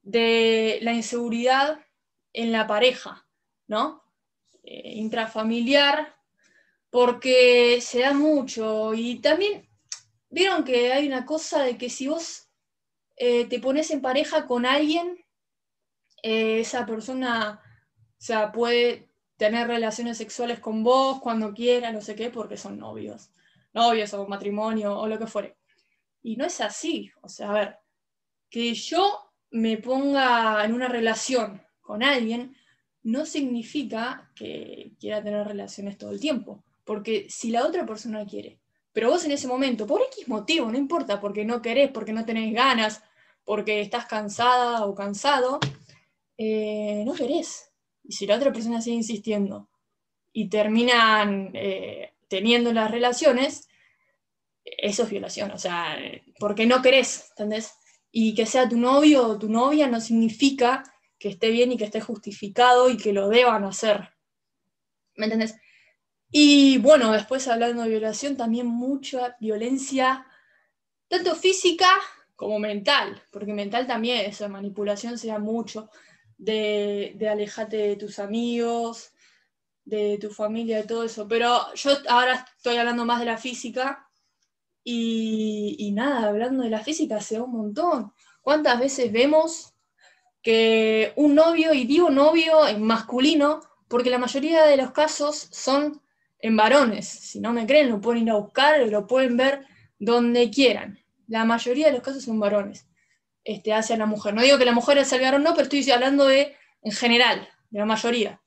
de 0.00 0.78
la 0.80 0.94
inseguridad 0.94 1.84
en 2.32 2.50
la 2.50 2.66
pareja, 2.66 3.28
¿no? 3.66 4.02
Eh, 4.62 4.94
intrafamiliar, 4.94 6.16
porque 6.88 7.82
se 7.82 7.98
da 8.00 8.14
mucho. 8.14 8.94
Y 8.94 9.18
también 9.18 9.68
vieron 10.34 10.64
que 10.64 10.92
hay 10.92 11.06
una 11.06 11.24
cosa 11.24 11.62
de 11.62 11.78
que 11.78 11.88
si 11.88 12.08
vos 12.08 12.48
eh, 13.16 13.46
te 13.46 13.60
pones 13.60 13.90
en 13.90 14.00
pareja 14.00 14.46
con 14.46 14.66
alguien, 14.66 15.24
eh, 16.22 16.60
esa 16.60 16.84
persona 16.86 17.60
o 18.18 18.26
sea, 18.26 18.52
puede 18.52 19.10
tener 19.36 19.68
relaciones 19.68 20.18
sexuales 20.18 20.60
con 20.60 20.82
vos 20.82 21.20
cuando 21.20 21.52
quiera, 21.52 21.92
no 21.92 22.00
sé 22.00 22.14
qué, 22.14 22.30
porque 22.30 22.56
son 22.56 22.78
novios 22.78 23.30
novios 23.74 24.14
o 24.14 24.26
matrimonio 24.26 24.96
o 24.96 25.06
lo 25.06 25.18
que 25.18 25.26
fuere. 25.26 25.58
Y 26.22 26.36
no 26.36 26.46
es 26.46 26.60
así. 26.60 27.10
O 27.20 27.28
sea, 27.28 27.50
a 27.50 27.52
ver, 27.52 27.78
que 28.48 28.72
yo 28.72 29.32
me 29.50 29.76
ponga 29.76 30.64
en 30.64 30.72
una 30.72 30.88
relación 30.88 31.60
con 31.80 32.02
alguien 32.02 32.56
no 33.02 33.26
significa 33.26 34.30
que 34.34 34.92
quiera 34.98 35.22
tener 35.22 35.46
relaciones 35.46 35.98
todo 35.98 36.12
el 36.12 36.20
tiempo. 36.20 36.64
Porque 36.84 37.26
si 37.28 37.50
la 37.50 37.66
otra 37.66 37.84
persona 37.84 38.24
quiere, 38.24 38.60
pero 38.94 39.10
vos 39.10 39.26
en 39.26 39.32
ese 39.32 39.46
momento, 39.46 39.86
por 39.86 40.00
X 40.00 40.26
motivo, 40.28 40.70
no 40.70 40.78
importa, 40.78 41.20
porque 41.20 41.44
no 41.44 41.60
querés, 41.60 41.90
porque 41.90 42.14
no 42.14 42.24
tenés 42.24 42.54
ganas, 42.54 43.02
porque 43.44 43.82
estás 43.82 44.06
cansada 44.06 44.86
o 44.86 44.94
cansado, 44.94 45.60
eh, 46.38 47.02
no 47.04 47.12
querés. 47.12 47.70
Y 48.02 48.12
si 48.12 48.26
la 48.26 48.36
otra 48.36 48.52
persona 48.52 48.80
sigue 48.80 48.96
insistiendo 48.96 49.68
y 50.32 50.48
terminan 50.48 51.50
eh, 51.52 52.14
teniendo 52.28 52.72
las 52.72 52.90
relaciones, 52.90 53.68
eso 54.64 55.02
es 55.02 55.10
violación, 55.10 55.50
o 55.50 55.58
sea, 55.58 55.98
porque 56.38 56.64
no 56.64 56.80
querés, 56.80 57.28
¿entendés? 57.30 57.74
y 58.16 58.32
que 58.36 58.46
sea 58.46 58.68
tu 58.68 58.76
novio 58.76 59.26
o 59.26 59.38
tu 59.40 59.48
novia 59.48 59.88
no 59.88 60.00
significa 60.00 60.84
que 61.18 61.30
esté 61.30 61.50
bien 61.50 61.72
y 61.72 61.76
que 61.76 61.82
esté 61.82 62.00
justificado 62.00 62.88
y 62.88 62.96
que 62.96 63.12
lo 63.12 63.28
deban 63.28 63.64
hacer. 63.64 64.10
¿Me 65.16 65.24
entendés? 65.24 65.56
Y 66.36 66.78
bueno, 66.78 67.12
después 67.12 67.46
hablando 67.46 67.82
de 67.82 67.90
violación, 67.90 68.36
también 68.36 68.66
mucha 68.66 69.36
violencia, 69.38 70.26
tanto 71.06 71.36
física 71.36 71.86
como 72.34 72.58
mental, 72.58 73.22
porque 73.30 73.52
mental 73.52 73.86
también, 73.86 74.26
esa 74.26 74.48
manipulación 74.48 75.16
se 75.16 75.28
da 75.28 75.38
mucho, 75.38 75.90
de, 76.36 77.12
de 77.14 77.28
alejarte 77.28 77.76
de 77.76 77.94
tus 77.94 78.18
amigos, 78.18 79.12
de 79.84 80.18
tu 80.20 80.28
familia, 80.30 80.78
de 80.78 80.88
todo 80.88 81.04
eso. 81.04 81.28
Pero 81.28 81.72
yo 81.74 81.92
ahora 82.08 82.44
estoy 82.56 82.78
hablando 82.78 83.04
más 83.04 83.20
de 83.20 83.26
la 83.26 83.38
física 83.38 84.10
y, 84.82 85.92
nada, 85.94 86.28
hablando 86.28 86.64
de 86.64 86.70
la 86.70 86.82
física 86.82 87.20
se 87.20 87.40
un 87.40 87.52
montón. 87.52 88.12
¿Cuántas 88.42 88.80
veces 88.80 89.12
vemos 89.12 89.72
que 90.42 91.12
un 91.14 91.36
novio, 91.36 91.72
y 91.72 91.84
digo 91.84 92.10
novio 92.10 92.66
en 92.66 92.82
masculino, 92.82 93.60
porque 93.86 94.10
la 94.10 94.18
mayoría 94.18 94.64
de 94.64 94.76
los 94.76 94.90
casos 94.90 95.36
son 95.52 96.02
en 96.44 96.58
varones. 96.58 97.08
Si 97.08 97.40
no 97.40 97.54
me 97.54 97.66
creen, 97.66 97.88
lo 97.88 98.02
pueden 98.02 98.24
ir 98.24 98.30
a 98.30 98.34
buscar, 98.34 98.78
lo 98.80 99.06
pueden 99.06 99.34
ver 99.34 99.66
donde 99.98 100.50
quieran. 100.50 101.02
La 101.26 101.46
mayoría 101.46 101.86
de 101.86 101.92
los 101.94 102.02
casos 102.02 102.22
son 102.22 102.38
varones 102.38 102.86
este, 103.44 103.72
hacia 103.72 103.96
la 103.96 104.04
mujer. 104.04 104.34
No 104.34 104.42
digo 104.42 104.58
que 104.58 104.66
la 104.66 104.72
mujer 104.72 104.98
el 104.98 105.20
varón, 105.22 105.42
no, 105.42 105.54
pero 105.54 105.62
estoy 105.62 105.90
hablando 105.90 106.26
de 106.26 106.54
en 106.82 106.92
general, 106.92 107.48
de 107.70 107.78
la 107.78 107.86
mayoría. 107.86 108.42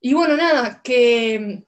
Y 0.00 0.14
bueno, 0.14 0.36
nada, 0.36 0.82
que 0.82 1.64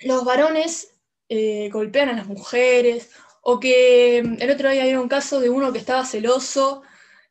los 0.00 0.24
varones 0.24 0.88
eh, 1.28 1.68
golpean 1.70 2.08
a 2.08 2.14
las 2.14 2.26
mujeres, 2.26 3.10
o 3.42 3.60
que 3.60 4.20
el 4.20 4.50
otro 4.50 4.70
día 4.70 4.84
había 4.84 4.98
un 4.98 5.08
caso 5.08 5.38
de 5.38 5.50
uno 5.50 5.70
que 5.70 5.80
estaba 5.80 6.06
celoso 6.06 6.80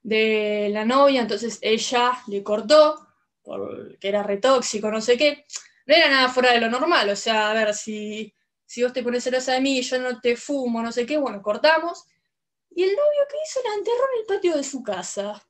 de 0.03 0.69
la 0.71 0.85
novia, 0.85 1.21
entonces 1.21 1.57
ella 1.63 2.11
le 2.27 2.43
cortó, 2.43 3.07
porque 3.41 4.07
era 4.09 4.21
retóxico, 4.21 4.91
no 4.91 5.01
sé 5.01 5.17
qué. 5.17 5.45
No 5.85 5.95
era 5.95 6.09
nada 6.09 6.29
fuera 6.29 6.53
de 6.53 6.61
lo 6.61 6.69
normal, 6.69 7.09
o 7.09 7.15
sea, 7.15 7.51
a 7.51 7.53
ver, 7.53 7.73
si, 7.73 8.33
si 8.65 8.83
vos 8.83 8.93
te 8.93 9.03
pones 9.03 9.23
celosa 9.23 9.53
de 9.53 9.61
mí 9.61 9.77
y 9.79 9.81
yo 9.83 9.99
no 9.99 10.19
te 10.19 10.35
fumo, 10.35 10.81
no 10.81 10.91
sé 10.91 11.05
qué, 11.05 11.17
bueno, 11.17 11.41
cortamos. 11.41 12.05
Y 12.71 12.83
el 12.83 12.89
novio 12.89 13.27
que 13.29 13.37
hizo 13.43 13.59
la 13.63 13.75
enterró 13.75 14.03
en 14.13 14.19
el 14.19 14.25
patio 14.25 14.57
de 14.57 14.63
su 14.63 14.83
casa. 14.83 15.41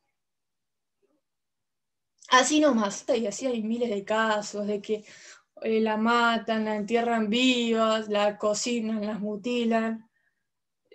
Así 2.30 2.60
nomás. 2.60 3.06
Y 3.10 3.28
así 3.28 3.48
hay 3.48 3.64
miles 3.64 3.90
de 3.90 4.04
casos 4.04 4.68
de 4.68 4.82
que 4.82 5.06
eh, 5.62 5.80
la 5.82 5.98
matan, 5.98 6.66
la 6.66 6.76
entierran 6.76 7.30
vivas, 7.30 8.10
la 8.10 8.38
cocinan, 8.38 9.06
las 9.06 9.20
mutilan, 9.20 10.10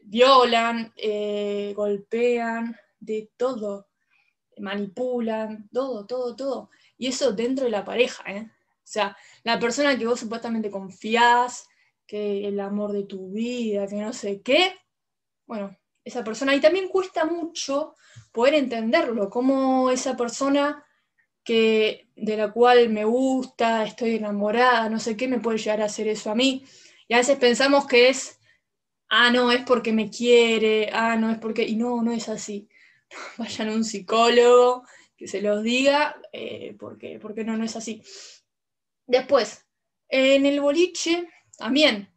violan, 0.03 0.93
eh, 0.97 1.73
golpean, 1.75 2.77
de 2.99 3.31
todo, 3.37 3.89
manipulan, 4.59 5.69
todo, 5.73 6.07
todo, 6.07 6.37
todo. 6.37 6.71
Y 6.99 7.09
eso 7.09 7.33
dentro 7.33 7.65
de 7.65 7.71
la 7.71 7.85
pareja, 7.85 8.23
¿eh? 8.31 8.51
O 8.91 8.93
sea, 8.93 9.17
la 9.45 9.61
persona 9.61 9.97
que 9.97 10.05
vos 10.05 10.19
supuestamente 10.19 10.69
confías, 10.69 11.69
que 12.05 12.49
el 12.49 12.59
amor 12.59 12.91
de 12.91 13.05
tu 13.05 13.31
vida, 13.31 13.87
que 13.87 13.95
no 13.95 14.13
sé 14.13 14.43
qué, 14.43 14.75
bueno, 15.47 15.79
esa 16.05 16.25
persona. 16.25 16.57
Y 16.57 16.61
también 16.61 16.89
cuesta 16.89 17.25
mucho 17.25 17.95
poder 18.33 18.55
entenderlo, 18.55 19.31
cómo 19.31 19.93
esa 19.93 20.17
persona 20.17 20.85
que, 21.45 22.09
de 22.17 22.37
la 22.37 22.51
cual 22.51 22.89
me 22.89 23.05
gusta, 23.05 23.85
estoy 23.85 24.17
enamorada, 24.17 24.89
no 24.89 24.99
sé 24.99 25.17
qué, 25.17 25.29
me 25.29 25.39
puede 25.39 25.59
llegar 25.59 25.83
a 25.83 25.85
hacer 25.85 26.09
eso 26.09 26.33
a 26.33 26.35
mí. 26.35 26.65
Y 27.07 27.15
a 27.15 27.19
veces 27.19 27.39
pensamos 27.39 27.87
que 27.87 28.09
es, 28.09 28.41
ah, 29.09 29.31
no, 29.31 29.53
es 29.53 29.63
porque 29.63 29.93
me 29.93 30.11
quiere, 30.11 30.91
ah, 30.93 31.15
no, 31.15 31.31
es 31.31 31.39
porque, 31.39 31.63
y 31.63 31.77
no, 31.77 32.03
no 32.03 32.11
es 32.11 32.29
así. 32.29 32.69
Vayan 33.39 33.69
a 33.69 33.75
un 33.75 33.85
psicólogo 33.85 34.83
que 35.17 35.29
se 35.29 35.41
los 35.41 35.63
diga, 35.63 36.21
eh, 36.33 36.75
porque, 36.77 37.21
porque 37.21 37.45
no, 37.45 37.57
no 37.57 37.63
es 37.65 37.77
así. 37.77 38.03
Después, 39.11 39.67
en 40.09 40.47
el 40.47 40.61
boliche, 40.61 41.29
también, 41.59 42.09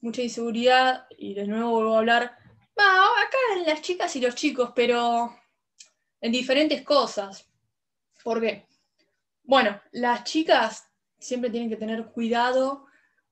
mucha 0.00 0.22
inseguridad, 0.22 1.08
y 1.18 1.34
de 1.34 1.44
nuevo 1.44 1.72
vuelvo 1.72 1.96
a 1.96 1.98
hablar, 1.98 2.22
acá 2.22 3.38
en 3.56 3.66
las 3.66 3.82
chicas 3.82 4.14
y 4.14 4.20
los 4.20 4.36
chicos, 4.36 4.70
pero 4.72 5.36
en 6.20 6.30
diferentes 6.30 6.82
cosas. 6.82 7.50
¿Por 8.22 8.40
qué? 8.40 8.64
Bueno, 9.42 9.80
las 9.90 10.22
chicas 10.22 10.88
siempre 11.18 11.50
tienen 11.50 11.68
que 11.68 11.74
tener 11.74 12.06
cuidado 12.12 12.86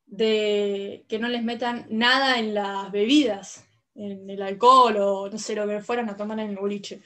de 0.07 1.07
que 1.09 1.21
no 1.21 1.29
les 1.29 1.45
metan 1.45 1.87
nada 1.91 2.41
en 2.41 2.53
las 2.53 2.91
bebidas, 2.91 3.65
en 3.95 4.29
el 4.29 4.43
alcohol 4.43 4.97
o 4.97 5.31
no 5.31 5.39
sé 5.39 5.55
lo 5.55 5.69
que 5.69 5.81
fueran 5.81 6.11
a 6.11 6.17
tomar 6.17 6.41
en 6.41 6.51
el 6.51 6.57
boliche. 6.57 7.01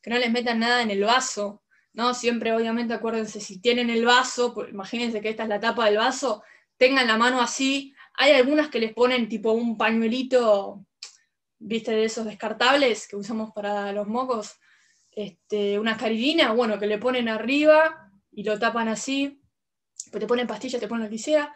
Que 0.00 0.08
no 0.08 0.16
les 0.16 0.30
metan 0.30 0.58
nada 0.58 0.80
en 0.80 0.90
el 0.90 1.04
vaso, 1.04 1.64
¿no? 1.92 2.14
Siempre, 2.14 2.52
obviamente, 2.52 2.94
acuérdense, 2.94 3.40
si 3.40 3.60
tienen 3.60 3.90
el 3.90 4.04
vaso, 4.04 4.54
imagínense 4.68 5.20
que 5.20 5.30
esta 5.30 5.44
es 5.44 5.48
la 5.48 5.60
tapa 5.60 5.86
del 5.86 5.98
vaso, 5.98 6.42
tengan 6.76 7.06
la 7.06 7.16
mano 7.16 7.40
así. 7.40 7.94
Hay 8.14 8.32
algunas 8.32 8.68
que 8.68 8.80
les 8.80 8.92
ponen 8.92 9.28
tipo 9.28 9.52
un 9.52 9.76
pañuelito, 9.76 10.84
viste, 11.58 11.92
de 11.92 12.04
esos 12.04 12.24
descartables 12.24 13.08
que 13.08 13.16
usamos 13.16 13.52
para 13.52 13.92
los 13.92 14.06
mocos, 14.08 14.58
este, 15.10 15.78
una 15.78 15.96
caridina, 15.96 16.52
bueno, 16.52 16.78
que 16.78 16.86
le 16.86 16.98
ponen 16.98 17.28
arriba 17.28 18.10
y 18.32 18.44
lo 18.44 18.58
tapan 18.58 18.88
así, 18.88 19.42
pues 20.10 20.20
te 20.20 20.26
ponen 20.26 20.46
pastillas, 20.46 20.80
te 20.80 20.88
ponen 20.88 21.04
lo 21.04 21.10
que 21.10 21.18
sea, 21.18 21.54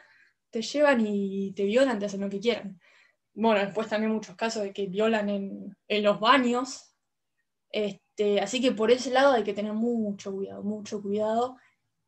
te 0.51 0.63
llevan 0.63 1.05
y 1.07 1.53
te 1.53 1.65
violan, 1.65 1.99
te 1.99 2.07
hacen 2.07 2.21
lo 2.21 2.31
que 2.31 2.41
quieran. 2.41 2.81
Bueno, 3.35 3.61
después 3.61 3.89
también 3.89 4.13
muchos 4.13 4.37
casos 4.37 4.63
de 4.63 4.73
que 4.73 4.87
violan 4.87 5.29
en, 5.29 6.03
los 6.03 6.21
baños. 6.21 6.95
Este, 7.71 8.04
así 8.41 8.61
que 8.61 8.73
por 8.73 8.91
ese 8.91 9.11
lado 9.11 9.33
hay 9.33 9.45
que 9.45 9.55
tener 9.55 9.73
mucho 9.73 10.33
cuidado, 10.33 10.63
mucho 10.63 11.03
cuidado. 11.03 11.57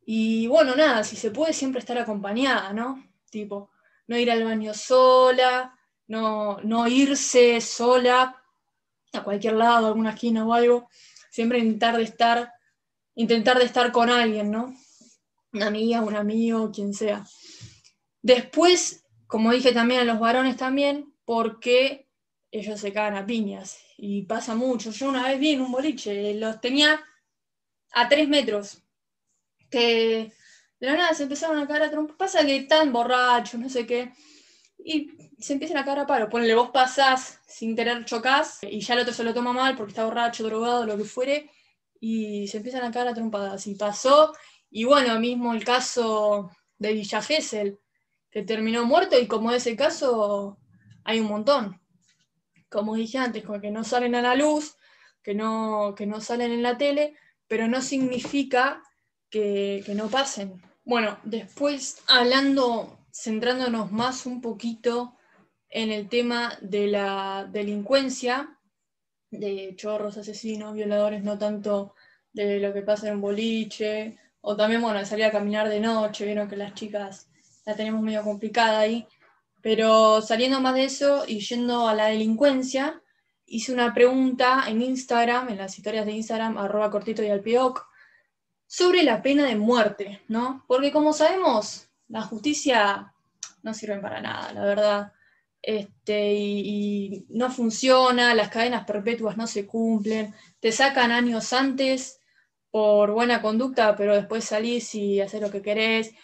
Y 0.05 0.47
bueno, 0.47 0.77
nada, 0.77 1.03
si 1.03 1.17
se 1.17 1.31
puede 1.31 1.53
siempre 1.53 1.81
estar 1.81 1.99
acompañada, 1.99 2.73
¿no? 2.73 3.05
Tipo, 3.31 3.71
no 4.07 4.17
ir 4.17 4.31
al 4.31 4.45
baño 4.45 4.73
sola, 4.73 5.77
no, 6.07 6.59
no 6.63 6.87
irse 6.87 7.61
sola 7.61 8.41
a 9.13 9.23
cualquier 9.25 9.55
lado, 9.55 9.87
a 9.87 9.89
alguna 9.89 10.11
esquina 10.11 10.47
o 10.47 10.53
algo. 10.53 10.89
Siempre 11.31 11.59
intentar 11.59 11.97
de 11.97 12.05
estar 12.05 12.53
intentar 13.17 13.59
de 13.59 13.65
estar 13.65 13.91
con 13.91 14.11
alguien, 14.11 14.51
¿no? 14.51 14.75
Una 15.53 15.67
amiga, 15.67 16.03
un 16.03 16.15
amigo, 16.15 16.71
quien 16.71 16.95
sea. 16.95 17.27
Después, 18.23 19.05
como 19.27 19.53
dije 19.53 19.73
también 19.73 20.01
a 20.01 20.05
los 20.05 20.21
varones 20.21 20.57
también, 20.57 21.15
porque 21.25 22.09
ellos 22.51 22.79
se 22.79 22.93
cagan 22.93 23.17
a 23.17 23.27
piñas 23.27 23.86
y 23.97 24.23
pasa 24.23 24.55
mucho. 24.55 24.91
Yo 24.91 25.09
una 25.09 25.29
vez 25.29 25.39
vi 25.41 25.53
en 25.53 25.63
un 25.63 25.73
boliche, 25.73 26.35
los 26.35 26.61
tenía 26.61 27.01
a 27.93 28.09
tres 28.09 28.29
metros, 28.29 28.83
que 29.71 30.33
de 30.81 30.87
la 30.87 30.97
nada 30.97 31.15
se 31.15 31.25
empezaron 31.25 31.59
a 31.59 31.67
cagar 31.67 31.95
a. 31.95 32.17
Pasa 32.17 32.45
que 32.45 32.57
están 32.57 32.93
borrachos, 32.93 33.61
no 33.61 33.69
sé 33.69 33.87
qué, 33.87 34.13
y 34.79 35.11
se 35.39 35.55
empiezan 35.55 35.79
a 35.79 35.85
cagar 35.85 36.01
a 36.01 36.07
paro. 36.07 36.29
Ponle, 36.29 36.55
vos 36.55 36.71
pasás 36.71 37.41
sin 37.47 37.75
tener 37.77 38.05
chocas 38.05 38.59
y 38.63 38.81
ya 38.81 38.95
el 38.95 39.01
otro 39.01 39.15
se 39.15 39.25
lo 39.25 39.35
toma 39.35 39.53
mal 39.53 39.77
porque 39.77 39.93
está 39.93 40.05
borracho, 40.05 40.45
drogado, 40.45 40.87
lo 40.87 40.97
que 40.97 41.05
fuere, 41.05 41.51
y 42.01 42.47
se 42.49 42.59
empiezan 42.59 42.85
a 42.85 42.91
caer 42.91 43.09
a 43.09 43.15
trompadas. 43.15 43.67
Y 43.67 43.75
pasó, 43.75 44.35
y 44.71 44.85
bueno, 44.85 45.19
mismo 45.21 45.55
el 45.55 45.65
caso 45.65 46.51
de 46.79 46.93
Villa 46.93 47.23
Gesell, 47.23 47.79
que 48.31 48.43
terminó 48.43 48.85
muerto, 48.85 49.19
y 49.19 49.27
como 49.27 49.53
ese 49.53 49.77
caso 49.77 50.59
hay 51.05 51.21
un 51.21 51.29
montón. 51.29 51.81
Como 52.69 52.95
dije 52.95 53.19
antes, 53.19 53.45
como 53.45 53.61
que 53.61 53.71
no 53.71 53.85
salen 53.85 54.15
a 54.15 54.23
la 54.23 54.35
luz, 54.35 54.77
que 55.23 55.35
no, 55.35 55.95
que 55.97 56.07
no 56.07 56.21
salen 56.21 56.53
en 56.53 56.63
la 56.63 56.77
tele, 56.77 57.15
pero 57.49 57.69
no 57.69 57.81
significa 57.81 58.83
que, 59.31 59.83
que 59.85 59.95
no 59.95 60.09
pasen. 60.09 60.63
Bueno, 60.85 61.19
después 61.25 62.03
hablando, 62.07 62.99
centrándonos 63.13 63.91
más 63.93 64.27
un 64.27 64.41
poquito 64.41 65.17
en 65.69 65.91
el 65.91 66.09
tema 66.09 66.57
de 66.61 66.87
la 66.87 67.49
delincuencia, 67.51 68.57
de 69.31 69.75
chorros, 69.77 70.17
asesinos, 70.17 70.75
violadores, 70.75 71.23
no 71.23 71.39
tanto 71.39 71.95
de 72.33 72.61
lo 72.61 72.73
que 72.73 72.83
pasa 72.83 73.09
en 73.09 73.15
un 73.15 73.21
boliche, 73.21 74.19
o 74.41 74.57
también, 74.57 74.81
bueno, 74.81 75.05
salir 75.05 75.25
a 75.25 75.33
caminar 75.33 75.69
de 75.69 75.81
noche, 75.81 76.25
vieron 76.25 76.49
que 76.49 76.57
las 76.57 76.75
chicas 76.75 77.29
la 77.65 77.75
tenemos 77.75 78.01
medio 78.03 78.23
complicada 78.23 78.79
ahí, 78.79 79.07
pero 79.67 80.23
saliendo 80.23 80.61
más 80.61 80.77
de 80.77 80.85
eso 80.85 81.25
y 81.27 81.41
yendo 81.41 81.89
a 81.89 81.95
la 81.97 82.07
delincuencia, 82.07 83.03
hice 83.47 83.73
una 83.73 83.93
pregunta 83.93 84.63
en 84.69 84.81
Instagram, 84.81 85.49
en 85.49 85.57
las 85.57 85.77
historias 85.77 86.07
de 86.07 86.13
Instagram, 86.13 86.57
arroba 86.57 86.89
cortito 86.89 87.21
y 87.25 87.31
al 87.31 87.43
sobre 88.69 89.03
la 89.03 89.23
pena 89.23 89.45
de 89.45 89.57
muerte, 89.57 90.23
¿no? 90.29 90.65
Porque 90.69 90.93
como 90.93 91.13
sabemos, 91.13 91.89
la 92.07 92.23
justicia 92.23 93.13
no 93.65 93.75
sirve 93.75 93.99
para 93.99 94.21
nada, 94.21 94.53
la 94.53 94.61
verdad 94.61 95.13
este, 95.61 96.35
y, 96.35 97.27
no 97.31 97.51
funciona, 97.51 98.37
las 98.37 98.51
cadenas 98.51 98.85
perpetuas 98.85 99.37
no 99.37 99.49
se 99.49 99.67
cumplen, 99.67 100.33
te 100.61 100.71
sacan 100.71 101.11
años 101.11 101.53
antes 101.53 102.21
por 102.71 103.11
buena 103.11 103.43
conducta, 103.43 103.97
pero 103.97 104.15
después 104.15 104.45
salís 104.45 104.95
y 104.95 105.21
haces 105.21 105.41
lo 105.41 105.51
que 105.51 105.63
querés, 105.63 106.15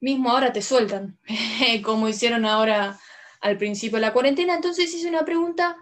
mismo 0.00 0.30
ahora 0.30 0.52
te 0.52 0.62
sueltan, 0.62 1.18
como 1.84 2.08
hicieron 2.08 2.44
ahora 2.44 2.98
al 3.40 3.56
principio 3.58 3.96
de 3.96 4.02
la 4.02 4.12
cuarentena. 4.12 4.54
Entonces 4.54 4.92
hice 4.92 5.08
una 5.08 5.24
pregunta 5.24 5.76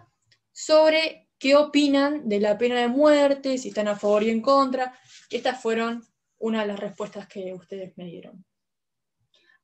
sobre 0.52 1.28
qué 1.38 1.56
opinan 1.56 2.28
de 2.28 2.40
la 2.40 2.56
pena 2.58 2.80
de 2.80 2.88
muerte, 2.88 3.58
si 3.58 3.68
están 3.68 3.88
a 3.88 3.96
favor 3.96 4.22
y 4.22 4.30
en 4.30 4.40
contra. 4.40 4.98
Estas 5.30 5.60
fueron 5.60 6.04
una 6.38 6.62
de 6.62 6.68
las 6.68 6.80
respuestas 6.80 7.26
que 7.26 7.52
ustedes 7.54 7.96
me 7.96 8.04
dieron. 8.04 8.44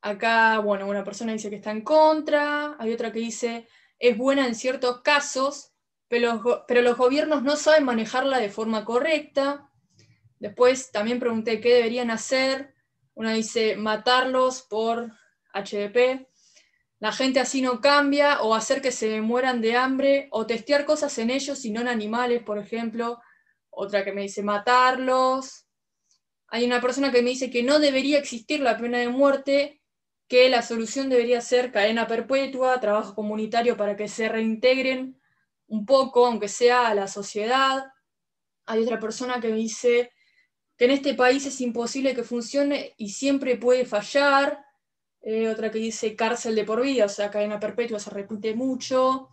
Acá, 0.02 0.58
bueno, 0.60 0.86
una 0.86 1.04
persona 1.04 1.32
dice 1.32 1.50
que 1.50 1.56
está 1.56 1.70
en 1.70 1.82
contra, 1.82 2.76
hay 2.78 2.92
otra 2.92 3.12
que 3.12 3.18
dice 3.18 3.68
es 4.00 4.16
buena 4.16 4.46
en 4.46 4.54
ciertos 4.54 5.02
casos, 5.02 5.74
pero, 6.08 6.64
pero 6.66 6.80
los 6.80 6.96
gobiernos 6.96 7.42
no 7.42 7.54
saben 7.54 7.84
manejarla 7.84 8.38
de 8.38 8.48
forma 8.48 8.84
correcta. 8.84 9.70
Después 10.38 10.90
también 10.90 11.20
pregunté 11.20 11.60
qué 11.60 11.74
deberían 11.74 12.10
hacer. 12.10 12.74
Una 13.20 13.34
dice 13.34 13.76
matarlos 13.76 14.62
por 14.62 15.12
HDP. 15.52 16.26
La 17.00 17.12
gente 17.12 17.38
así 17.38 17.60
no 17.60 17.82
cambia, 17.82 18.40
o 18.40 18.54
hacer 18.54 18.80
que 18.80 18.92
se 18.92 19.20
mueran 19.20 19.60
de 19.60 19.76
hambre, 19.76 20.28
o 20.30 20.46
testear 20.46 20.86
cosas 20.86 21.18
en 21.18 21.28
ellos 21.28 21.66
y 21.66 21.70
no 21.70 21.82
en 21.82 21.88
animales, 21.88 22.42
por 22.42 22.56
ejemplo. 22.56 23.20
Otra 23.68 24.06
que 24.06 24.12
me 24.12 24.22
dice 24.22 24.42
matarlos. 24.42 25.66
Hay 26.48 26.64
una 26.64 26.80
persona 26.80 27.12
que 27.12 27.20
me 27.20 27.28
dice 27.28 27.50
que 27.50 27.62
no 27.62 27.78
debería 27.78 28.18
existir 28.18 28.60
la 28.60 28.78
pena 28.78 28.96
de 28.96 29.10
muerte, 29.10 29.82
que 30.26 30.48
la 30.48 30.62
solución 30.62 31.10
debería 31.10 31.42
ser 31.42 31.72
cadena 31.72 32.06
perpetua, 32.06 32.80
trabajo 32.80 33.14
comunitario 33.14 33.76
para 33.76 33.96
que 33.96 34.08
se 34.08 34.30
reintegren 34.30 35.20
un 35.66 35.84
poco, 35.84 36.24
aunque 36.24 36.48
sea 36.48 36.88
a 36.88 36.94
la 36.94 37.06
sociedad. 37.06 37.84
Hay 38.64 38.82
otra 38.82 38.98
persona 38.98 39.42
que 39.42 39.48
me 39.48 39.56
dice 39.56 40.10
que 40.80 40.86
en 40.86 40.92
este 40.92 41.12
país 41.12 41.44
es 41.44 41.60
imposible 41.60 42.14
que 42.14 42.22
funcione 42.22 42.94
y 42.96 43.10
siempre 43.10 43.58
puede 43.58 43.84
fallar. 43.84 44.64
Eh, 45.20 45.46
otra 45.46 45.70
que 45.70 45.78
dice 45.78 46.16
cárcel 46.16 46.54
de 46.54 46.64
por 46.64 46.80
vida, 46.80 47.04
o 47.04 47.08
sea, 47.10 47.30
cadena 47.30 47.60
perpetua 47.60 47.98
se 48.00 48.08
repite 48.08 48.54
mucho. 48.54 49.28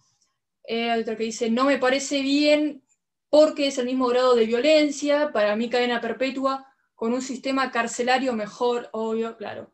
Eh, 0.65 0.91
otra 0.99 1.15
que 1.15 1.23
dice 1.23 1.49
no 1.49 1.63
me 1.63 1.77
parece 1.77 2.21
bien 2.21 2.83
porque 3.29 3.67
es 3.67 3.77
el 3.77 3.85
mismo 3.85 4.07
grado 4.07 4.35
de 4.35 4.45
violencia, 4.45 5.31
para 5.31 5.55
mí 5.55 5.69
cadena 5.69 6.01
perpetua 6.01 6.67
con 6.95 7.13
un 7.13 7.21
sistema 7.21 7.71
carcelario 7.71 8.33
mejor, 8.33 8.89
obvio, 8.91 9.37
claro. 9.37 9.71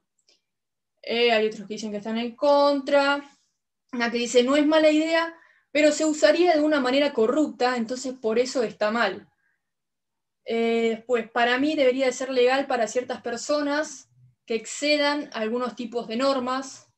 Eh, 1.01 1.31
hay 1.31 1.47
otros 1.47 1.67
que 1.67 1.73
dicen 1.73 1.89
que 1.89 1.97
están 1.97 2.19
en 2.19 2.35
contra. 2.35 3.27
Una 3.91 4.11
que 4.11 4.19
dice, 4.19 4.43
no 4.43 4.55
es 4.55 4.67
mala 4.67 4.91
idea, 4.91 5.35
pero 5.71 5.91
se 5.91 6.05
usaría 6.05 6.53
de 6.53 6.61
una 6.61 6.79
manera 6.79 7.13
corrupta, 7.13 7.77
entonces 7.77 8.13
por 8.13 8.37
eso 8.37 8.61
está 8.61 8.91
mal. 8.91 9.27
Eh, 10.45 11.03
pues 11.07 11.29
para 11.29 11.57
mí 11.57 11.75
debería 11.75 12.07
de 12.07 12.11
ser 12.11 12.29
legal 12.29 12.67
para 12.67 12.87
ciertas 12.87 13.21
personas 13.21 14.09
que 14.45 14.55
excedan 14.55 15.29
algunos 15.33 15.75
tipos 15.75 16.07
de 16.07 16.17
normas. 16.17 16.89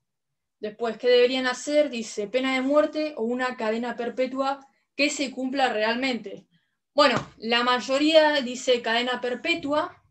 Después, 0.60 0.98
¿qué 0.98 1.08
deberían 1.08 1.48
hacer? 1.48 1.90
Dice, 1.90 2.28
pena 2.28 2.54
de 2.56 2.62
muerte 2.62 3.14
o 3.18 3.24
una 3.24 3.56
cadena 3.56 3.96
perpetua 3.96 4.66
que 4.96 5.10
se 5.10 5.32
cumpla 5.32 5.72
realmente. 5.72 6.48
Bueno, 6.94 7.16
la 7.38 7.64
mayoría 7.64 8.42
dice 8.42 8.82
cadena 8.82 9.20
perpetua, 9.20 10.02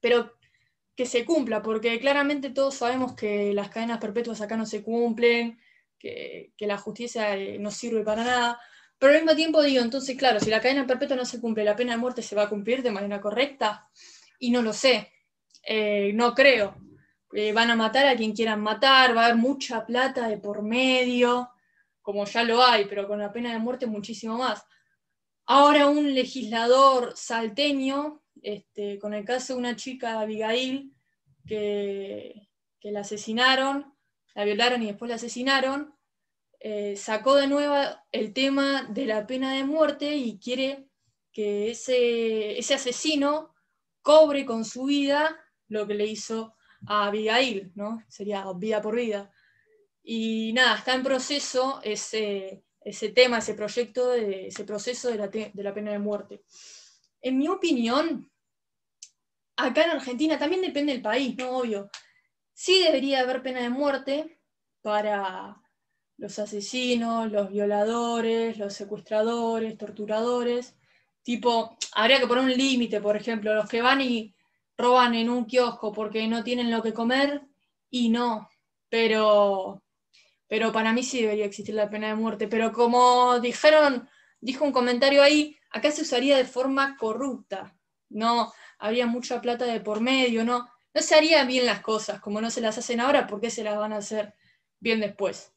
pero 0.00 0.36
que 0.96 1.06
se 1.06 1.24
cumpla, 1.24 1.62
porque 1.62 1.98
claramente 2.00 2.50
todos 2.50 2.74
sabemos 2.74 3.14
que 3.14 3.54
las 3.54 3.70
cadenas 3.70 3.98
perpetuas 3.98 4.40
acá 4.40 4.56
no 4.56 4.66
se 4.66 4.82
cumplen, 4.82 5.58
que, 5.98 6.52
la 6.58 6.76
justicia 6.76 7.36
eh, 7.36 7.58
no 7.58 7.70
sirve 7.70 8.02
para 8.02 8.24
nada, 8.24 8.60
pero 9.00 9.12
al 9.12 9.20
mismo 9.20 9.34
tiempo 9.34 9.62
digo, 9.62 9.82
entonces 9.82 10.16
claro, 10.16 10.38
si 10.38 10.50
la 10.50 10.60
cadena 10.60 10.86
perpetua 10.86 11.16
no 11.16 11.24
se 11.24 11.40
cumple, 11.40 11.64
la 11.64 11.74
pena 11.74 11.92
de 11.92 11.98
muerte 11.98 12.22
se 12.22 12.36
va 12.36 12.44
a 12.44 12.48
cumplir 12.48 12.82
de 12.82 12.92
manera 12.92 13.20
correcta, 13.20 13.88
y 14.38 14.52
no 14.52 14.62
lo 14.62 14.72
sé, 14.72 15.10
eh, 15.64 16.12
no 16.14 16.34
creo. 16.34 16.76
Eh, 17.32 17.52
van 17.52 17.70
a 17.70 17.76
matar 17.76 18.06
a 18.06 18.16
quien 18.16 18.32
quieran 18.32 18.60
matar, 18.60 19.16
va 19.16 19.22
a 19.22 19.24
haber 19.26 19.36
mucha 19.36 19.84
plata 19.84 20.28
de 20.28 20.38
por 20.38 20.62
medio, 20.62 21.50
como 22.00 22.24
ya 22.24 22.44
lo 22.44 22.64
hay, 22.64 22.84
pero 22.86 23.08
con 23.08 23.18
la 23.18 23.32
pena 23.32 23.52
de 23.52 23.58
muerte 23.58 23.86
muchísimo 23.86 24.38
más. 24.38 24.64
Ahora 25.46 25.86
un 25.86 26.14
legislador 26.14 27.12
salteño 27.16 28.22
este, 28.42 28.98
con 28.98 29.14
el 29.14 29.24
caso 29.24 29.54
de 29.54 29.58
una 29.58 29.76
chica, 29.76 30.20
Abigail, 30.20 30.92
que, 31.46 32.48
la 32.82 33.00
asesinaron, 33.00 33.94
la 34.34 34.44
violaron 34.44 34.82
y 34.82 34.86
después 34.86 35.08
la 35.08 35.16
asesinaron, 35.16 35.94
eh, 36.62 36.94
sacó 36.94 37.36
de 37.36 37.46
nuevo 37.46 37.74
el 38.12 38.34
tema 38.34 38.86
de 38.90 39.06
la 39.06 39.26
pena 39.26 39.54
de 39.54 39.64
muerte 39.64 40.14
y 40.14 40.38
quiere 40.38 40.88
que 41.32 41.70
ese, 41.70 42.58
ese 42.58 42.74
asesino 42.74 43.54
cobre 44.02 44.44
con 44.44 44.66
su 44.66 44.84
vida 44.84 45.38
lo 45.68 45.86
que 45.86 45.94
le 45.94 46.04
hizo 46.04 46.54
a 46.86 47.06
Abigail, 47.06 47.72
¿no? 47.74 48.04
Sería 48.08 48.44
vida 48.54 48.82
por 48.82 48.96
vida. 48.96 49.30
Y 50.02 50.52
nada, 50.52 50.76
está 50.76 50.94
en 50.94 51.02
proceso 51.02 51.80
ese, 51.82 52.64
ese 52.80 53.08
tema, 53.10 53.38
ese 53.38 53.54
proyecto, 53.54 54.12
ese 54.12 54.64
proceso 54.64 55.08
de 55.08 55.16
la, 55.16 55.28
de 55.28 55.62
la 55.62 55.72
pena 55.72 55.92
de 55.92 55.98
muerte. 55.98 56.42
En 57.22 57.38
mi 57.38 57.48
opinión, 57.48 58.30
acá 59.56 59.84
en 59.84 59.90
Argentina 59.90 60.38
también 60.38 60.62
depende 60.62 60.92
del 60.92 61.02
país, 61.02 61.36
¿no? 61.38 61.58
Obvio. 61.58 61.90
Sí 62.52 62.82
debería 62.82 63.20
haber 63.20 63.42
pena 63.42 63.60
de 63.60 63.70
muerte 63.70 64.40
para 64.82 65.56
los 66.20 66.38
asesinos, 66.38 67.32
los 67.32 67.50
violadores, 67.50 68.58
los 68.58 68.74
secuestradores, 68.74 69.78
torturadores. 69.78 70.76
Tipo, 71.22 71.78
habría 71.92 72.20
que 72.20 72.26
poner 72.26 72.44
un 72.44 72.52
límite, 72.52 73.00
por 73.00 73.16
ejemplo, 73.16 73.54
los 73.54 73.68
que 73.68 73.80
van 73.80 74.02
y 74.02 74.34
roban 74.76 75.14
en 75.14 75.30
un 75.30 75.46
kiosco 75.46 75.92
porque 75.92 76.28
no 76.28 76.44
tienen 76.44 76.70
lo 76.70 76.82
que 76.82 76.92
comer 76.92 77.42
y 77.88 78.10
no. 78.10 78.50
Pero, 78.90 79.82
pero 80.46 80.72
para 80.72 80.92
mí 80.92 81.02
sí 81.02 81.22
debería 81.22 81.46
existir 81.46 81.74
la 81.74 81.88
pena 81.88 82.08
de 82.08 82.16
muerte. 82.16 82.48
Pero 82.48 82.70
como 82.72 83.40
dijeron, 83.40 84.06
dijo 84.40 84.66
un 84.66 84.72
comentario 84.72 85.22
ahí, 85.22 85.56
acá 85.70 85.90
se 85.90 86.02
usaría 86.02 86.36
de 86.36 86.44
forma 86.44 86.98
corrupta. 86.98 87.74
No, 88.10 88.52
habría 88.78 89.06
mucha 89.06 89.40
plata 89.40 89.64
de 89.64 89.80
por 89.80 90.02
medio, 90.02 90.44
¿no? 90.44 90.68
No 90.92 91.00
se 91.00 91.14
harían 91.14 91.48
bien 91.48 91.64
las 91.64 91.80
cosas, 91.80 92.20
como 92.20 92.42
no 92.42 92.50
se 92.50 92.60
las 92.60 92.76
hacen 92.76 93.00
ahora, 93.00 93.26
¿por 93.26 93.40
qué 93.40 93.48
se 93.50 93.64
las 93.64 93.78
van 93.78 93.94
a 93.94 93.98
hacer 93.98 94.34
bien 94.80 95.00
después? 95.00 95.54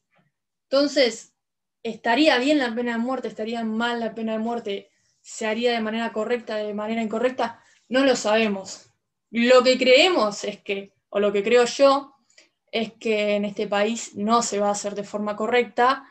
Entonces, 0.70 1.34
¿estaría 1.82 2.38
bien 2.38 2.58
la 2.58 2.74
pena 2.74 2.92
de 2.92 2.98
muerte? 2.98 3.28
¿Estaría 3.28 3.64
mal 3.64 4.00
la 4.00 4.14
pena 4.14 4.32
de 4.32 4.38
muerte? 4.38 4.90
¿Se 5.20 5.46
haría 5.46 5.72
de 5.72 5.80
manera 5.80 6.12
correcta, 6.12 6.56
de 6.56 6.74
manera 6.74 7.02
incorrecta? 7.02 7.62
No 7.88 8.04
lo 8.04 8.16
sabemos. 8.16 8.90
Lo 9.30 9.62
que 9.62 9.78
creemos 9.78 10.44
es 10.44 10.60
que, 10.62 10.92
o 11.08 11.20
lo 11.20 11.32
que 11.32 11.42
creo 11.42 11.64
yo, 11.64 12.14
es 12.70 12.92
que 12.94 13.36
en 13.36 13.44
este 13.44 13.66
país 13.68 14.16
no 14.16 14.42
se 14.42 14.58
va 14.58 14.68
a 14.68 14.72
hacer 14.72 14.94
de 14.94 15.04
forma 15.04 15.36
correcta, 15.36 16.04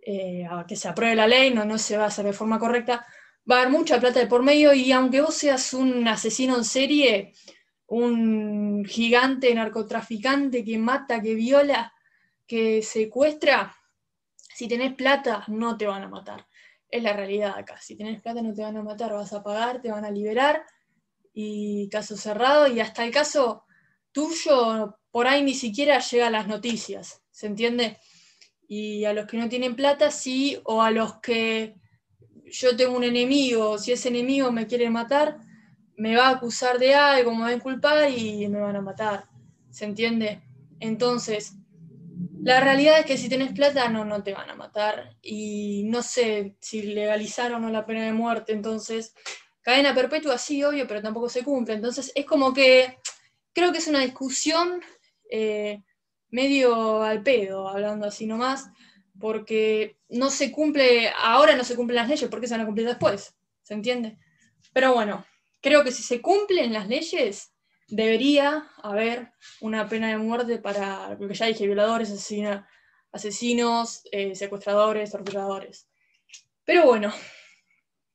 eh, 0.00 0.46
que 0.66 0.76
se 0.76 0.88
apruebe 0.88 1.14
la 1.14 1.26
ley, 1.26 1.52
no, 1.52 1.64
no 1.64 1.78
se 1.78 1.96
va 1.96 2.04
a 2.04 2.06
hacer 2.06 2.24
de 2.24 2.32
forma 2.32 2.58
correcta, 2.58 3.06
va 3.50 3.56
a 3.56 3.60
haber 3.60 3.72
mucha 3.72 4.00
plata 4.00 4.20
de 4.20 4.26
por 4.26 4.42
medio 4.42 4.72
y 4.72 4.92
aunque 4.92 5.20
vos 5.20 5.34
seas 5.34 5.74
un 5.74 6.06
asesino 6.08 6.56
en 6.56 6.64
serie, 6.64 7.34
un 7.86 8.84
gigante 8.84 9.54
narcotraficante 9.54 10.64
que 10.64 10.78
mata, 10.78 11.20
que 11.20 11.34
viola, 11.34 11.92
que 12.46 12.82
secuestra, 12.82 13.76
si 14.56 14.68
tenés 14.68 14.94
plata 14.94 15.44
no 15.48 15.76
te 15.76 15.86
van 15.86 16.02
a 16.02 16.08
matar. 16.08 16.46
Es 16.88 17.02
la 17.02 17.12
realidad 17.12 17.58
acá. 17.58 17.78
Si 17.78 17.94
tenés 17.94 18.22
plata 18.22 18.40
no 18.40 18.54
te 18.54 18.62
van 18.62 18.78
a 18.78 18.82
matar, 18.82 19.12
vas 19.12 19.34
a 19.34 19.42
pagar, 19.42 19.82
te 19.82 19.90
van 19.90 20.06
a 20.06 20.10
liberar 20.10 20.64
y 21.34 21.90
caso 21.90 22.16
cerrado 22.16 22.66
y 22.66 22.80
hasta 22.80 23.04
el 23.04 23.10
caso 23.10 23.64
tuyo 24.12 24.98
por 25.10 25.26
ahí 25.26 25.42
ni 25.42 25.52
siquiera 25.52 25.98
llega 25.98 26.28
a 26.28 26.30
las 26.30 26.46
noticias, 26.46 27.20
¿se 27.30 27.48
entiende? 27.48 27.98
Y 28.66 29.04
a 29.04 29.12
los 29.12 29.26
que 29.26 29.36
no 29.36 29.46
tienen 29.50 29.76
plata 29.76 30.10
sí, 30.10 30.58
o 30.64 30.80
a 30.80 30.90
los 30.90 31.16
que 31.20 31.74
yo 32.46 32.74
tengo 32.78 32.96
un 32.96 33.04
enemigo, 33.04 33.76
si 33.76 33.92
ese 33.92 34.08
enemigo 34.08 34.50
me 34.52 34.66
quiere 34.66 34.88
matar, 34.88 35.38
me 35.98 36.16
va 36.16 36.28
a 36.28 36.36
acusar 36.36 36.78
de 36.78 36.94
algo, 36.94 37.34
me 37.34 37.42
va 37.42 37.48
a 37.48 37.52
inculpar 37.52 38.10
y 38.10 38.48
me 38.48 38.60
van 38.60 38.76
a 38.76 38.80
matar. 38.80 39.28
¿Se 39.68 39.84
entiende? 39.84 40.40
Entonces, 40.80 41.56
la 42.46 42.60
realidad 42.60 43.00
es 43.00 43.06
que 43.06 43.18
si 43.18 43.28
tenés 43.28 43.52
plata 43.52 43.88
no, 43.88 44.04
no 44.04 44.22
te 44.22 44.32
van 44.32 44.48
a 44.48 44.54
matar. 44.54 45.16
Y 45.20 45.82
no 45.86 46.00
sé 46.00 46.54
si 46.60 46.82
legalizaron 46.82 47.56
o 47.64 47.66
no 47.66 47.72
la 47.72 47.84
pena 47.84 48.04
de 48.04 48.12
muerte, 48.12 48.52
entonces, 48.52 49.14
cadena 49.62 49.96
perpetua 49.96 50.38
sí, 50.38 50.62
obvio, 50.62 50.86
pero 50.86 51.02
tampoco 51.02 51.28
se 51.28 51.42
cumple. 51.42 51.74
Entonces, 51.74 52.12
es 52.14 52.24
como 52.24 52.54
que 52.54 52.98
creo 53.52 53.72
que 53.72 53.78
es 53.78 53.88
una 53.88 53.98
discusión 53.98 54.80
eh, 55.28 55.82
medio 56.28 57.02
al 57.02 57.24
pedo, 57.24 57.68
hablando 57.68 58.06
así 58.06 58.26
nomás, 58.28 58.70
porque 59.18 59.98
no 60.08 60.30
se 60.30 60.52
cumple, 60.52 61.10
ahora 61.18 61.56
no 61.56 61.64
se 61.64 61.74
cumplen 61.74 61.96
las 61.96 62.08
leyes, 62.08 62.30
porque 62.30 62.46
se 62.46 62.54
van 62.54 62.60
a 62.60 62.66
cumplir 62.66 62.86
después? 62.86 63.34
¿Se 63.62 63.74
entiende? 63.74 64.18
Pero 64.72 64.94
bueno, 64.94 65.26
creo 65.60 65.82
que 65.82 65.90
si 65.90 66.04
se 66.04 66.20
cumplen 66.20 66.72
las 66.72 66.86
leyes, 66.86 67.55
debería 67.88 68.68
haber 68.82 69.32
una 69.60 69.88
pena 69.88 70.08
de 70.08 70.16
muerte 70.16 70.58
para, 70.58 71.14
lo 71.14 71.28
que 71.28 71.34
ya 71.34 71.46
dije, 71.46 71.66
violadores, 71.66 72.10
asesinos, 73.12 74.02
eh, 74.12 74.34
secuestradores, 74.34 75.12
torturadores. 75.12 75.88
Pero 76.64 76.86
bueno, 76.86 77.12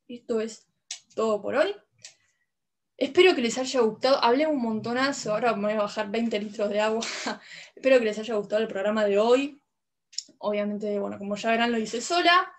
esto 0.08 0.42
es 0.42 0.68
todo 1.16 1.42
por 1.42 1.56
hoy. 1.56 1.76
Espero 2.98 3.34
que 3.34 3.42
les 3.42 3.58
haya 3.58 3.82
gustado. 3.82 4.24
Hablé 4.24 4.46
un 4.46 4.62
montonazo, 4.62 5.34
ahora 5.34 5.56
me 5.56 5.70
voy 5.70 5.74
a 5.74 5.84
bajar 5.84 6.12
20 6.12 6.40
litros 6.40 6.70
de 6.70 6.82
agua. 6.82 7.02
Espero 7.76 7.98
que 7.98 8.06
les 8.06 8.20
haya 8.20 8.36
gustado 8.36 8.62
el 8.62 8.68
programa 8.68 9.06
de 9.06 9.18
hoy. 9.18 9.60
Obviamente, 10.38 11.00
bueno, 11.00 11.18
como 11.18 11.36
ya 11.36 11.50
verán, 11.50 11.72
lo 11.72 11.80
hice 11.80 12.02
sola. 12.02 12.52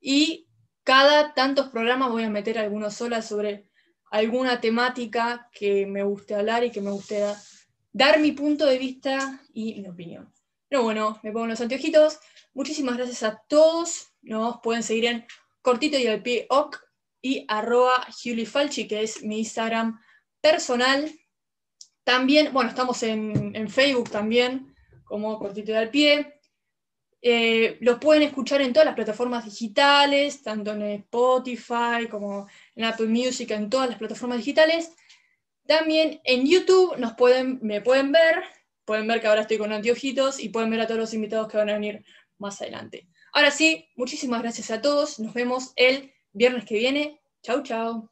Y 0.00 0.48
cada 0.84 1.34
tantos 1.34 1.68
programas 1.68 2.10
voy 2.10 2.22
a 2.24 2.30
meter 2.30 2.58
algunos 2.58 2.94
solas 2.94 3.26
sobre 3.26 3.67
alguna 4.10 4.60
temática 4.60 5.48
que 5.52 5.86
me 5.86 6.02
guste 6.02 6.34
hablar 6.34 6.64
y 6.64 6.70
que 6.70 6.80
me 6.80 6.90
guste 6.90 7.22
dar 7.92 8.20
mi 8.20 8.32
punto 8.32 8.66
de 8.66 8.78
vista 8.78 9.40
y 9.52 9.80
mi 9.80 9.88
opinión. 9.88 10.32
Pero 10.68 10.82
bueno, 10.82 11.18
me 11.22 11.32
pongo 11.32 11.46
los 11.46 11.60
anteojitos. 11.60 12.18
Muchísimas 12.54 12.96
gracias 12.96 13.22
a 13.22 13.42
todos. 13.48 14.12
Nos 14.22 14.60
pueden 14.60 14.82
seguir 14.82 15.06
en 15.06 15.26
cortito 15.62 15.98
y 15.98 16.06
al 16.06 16.22
pie 16.22 16.46
ok 16.50 16.78
y 17.22 17.44
arroba 17.48 18.06
Falchi, 18.46 18.86
que 18.86 19.02
es 19.02 19.22
mi 19.22 19.38
Instagram 19.38 20.00
personal. 20.40 21.10
También, 22.04 22.52
bueno, 22.52 22.70
estamos 22.70 23.02
en, 23.02 23.68
Facebook 23.68 24.10
también, 24.10 24.74
como 25.04 25.38
cortito 25.38 25.72
y 25.72 25.74
al 25.74 25.90
pie. 25.90 26.34
Eh, 27.20 27.78
los 27.80 27.98
pueden 27.98 28.22
escuchar 28.22 28.62
en 28.62 28.72
todas 28.72 28.86
las 28.86 28.94
plataformas 28.94 29.44
digitales, 29.44 30.42
tanto 30.42 30.72
en 30.72 30.82
Spotify 30.82 32.06
como 32.08 32.46
en 32.78 32.84
Apple 32.84 33.08
Music, 33.08 33.50
en 33.50 33.68
todas 33.68 33.88
las 33.88 33.98
plataformas 33.98 34.38
digitales. 34.38 34.92
También 35.66 36.20
en 36.24 36.46
YouTube 36.46 36.96
nos 36.96 37.14
pueden, 37.14 37.58
me 37.60 37.80
pueden 37.80 38.12
ver, 38.12 38.44
pueden 38.84 39.08
ver 39.08 39.20
que 39.20 39.26
ahora 39.26 39.42
estoy 39.42 39.58
con 39.58 39.72
anteojitos 39.72 40.38
y 40.38 40.48
pueden 40.48 40.70
ver 40.70 40.80
a 40.80 40.86
todos 40.86 41.00
los 41.00 41.12
invitados 41.12 41.48
que 41.48 41.56
van 41.56 41.70
a 41.70 41.74
venir 41.74 42.04
más 42.38 42.62
adelante. 42.62 43.08
Ahora 43.32 43.50
sí, 43.50 43.88
muchísimas 43.96 44.42
gracias 44.42 44.70
a 44.70 44.80
todos. 44.80 45.18
Nos 45.18 45.34
vemos 45.34 45.72
el 45.74 46.12
viernes 46.32 46.64
que 46.64 46.78
viene. 46.78 47.20
Chau, 47.42 47.64
chau. 47.64 48.08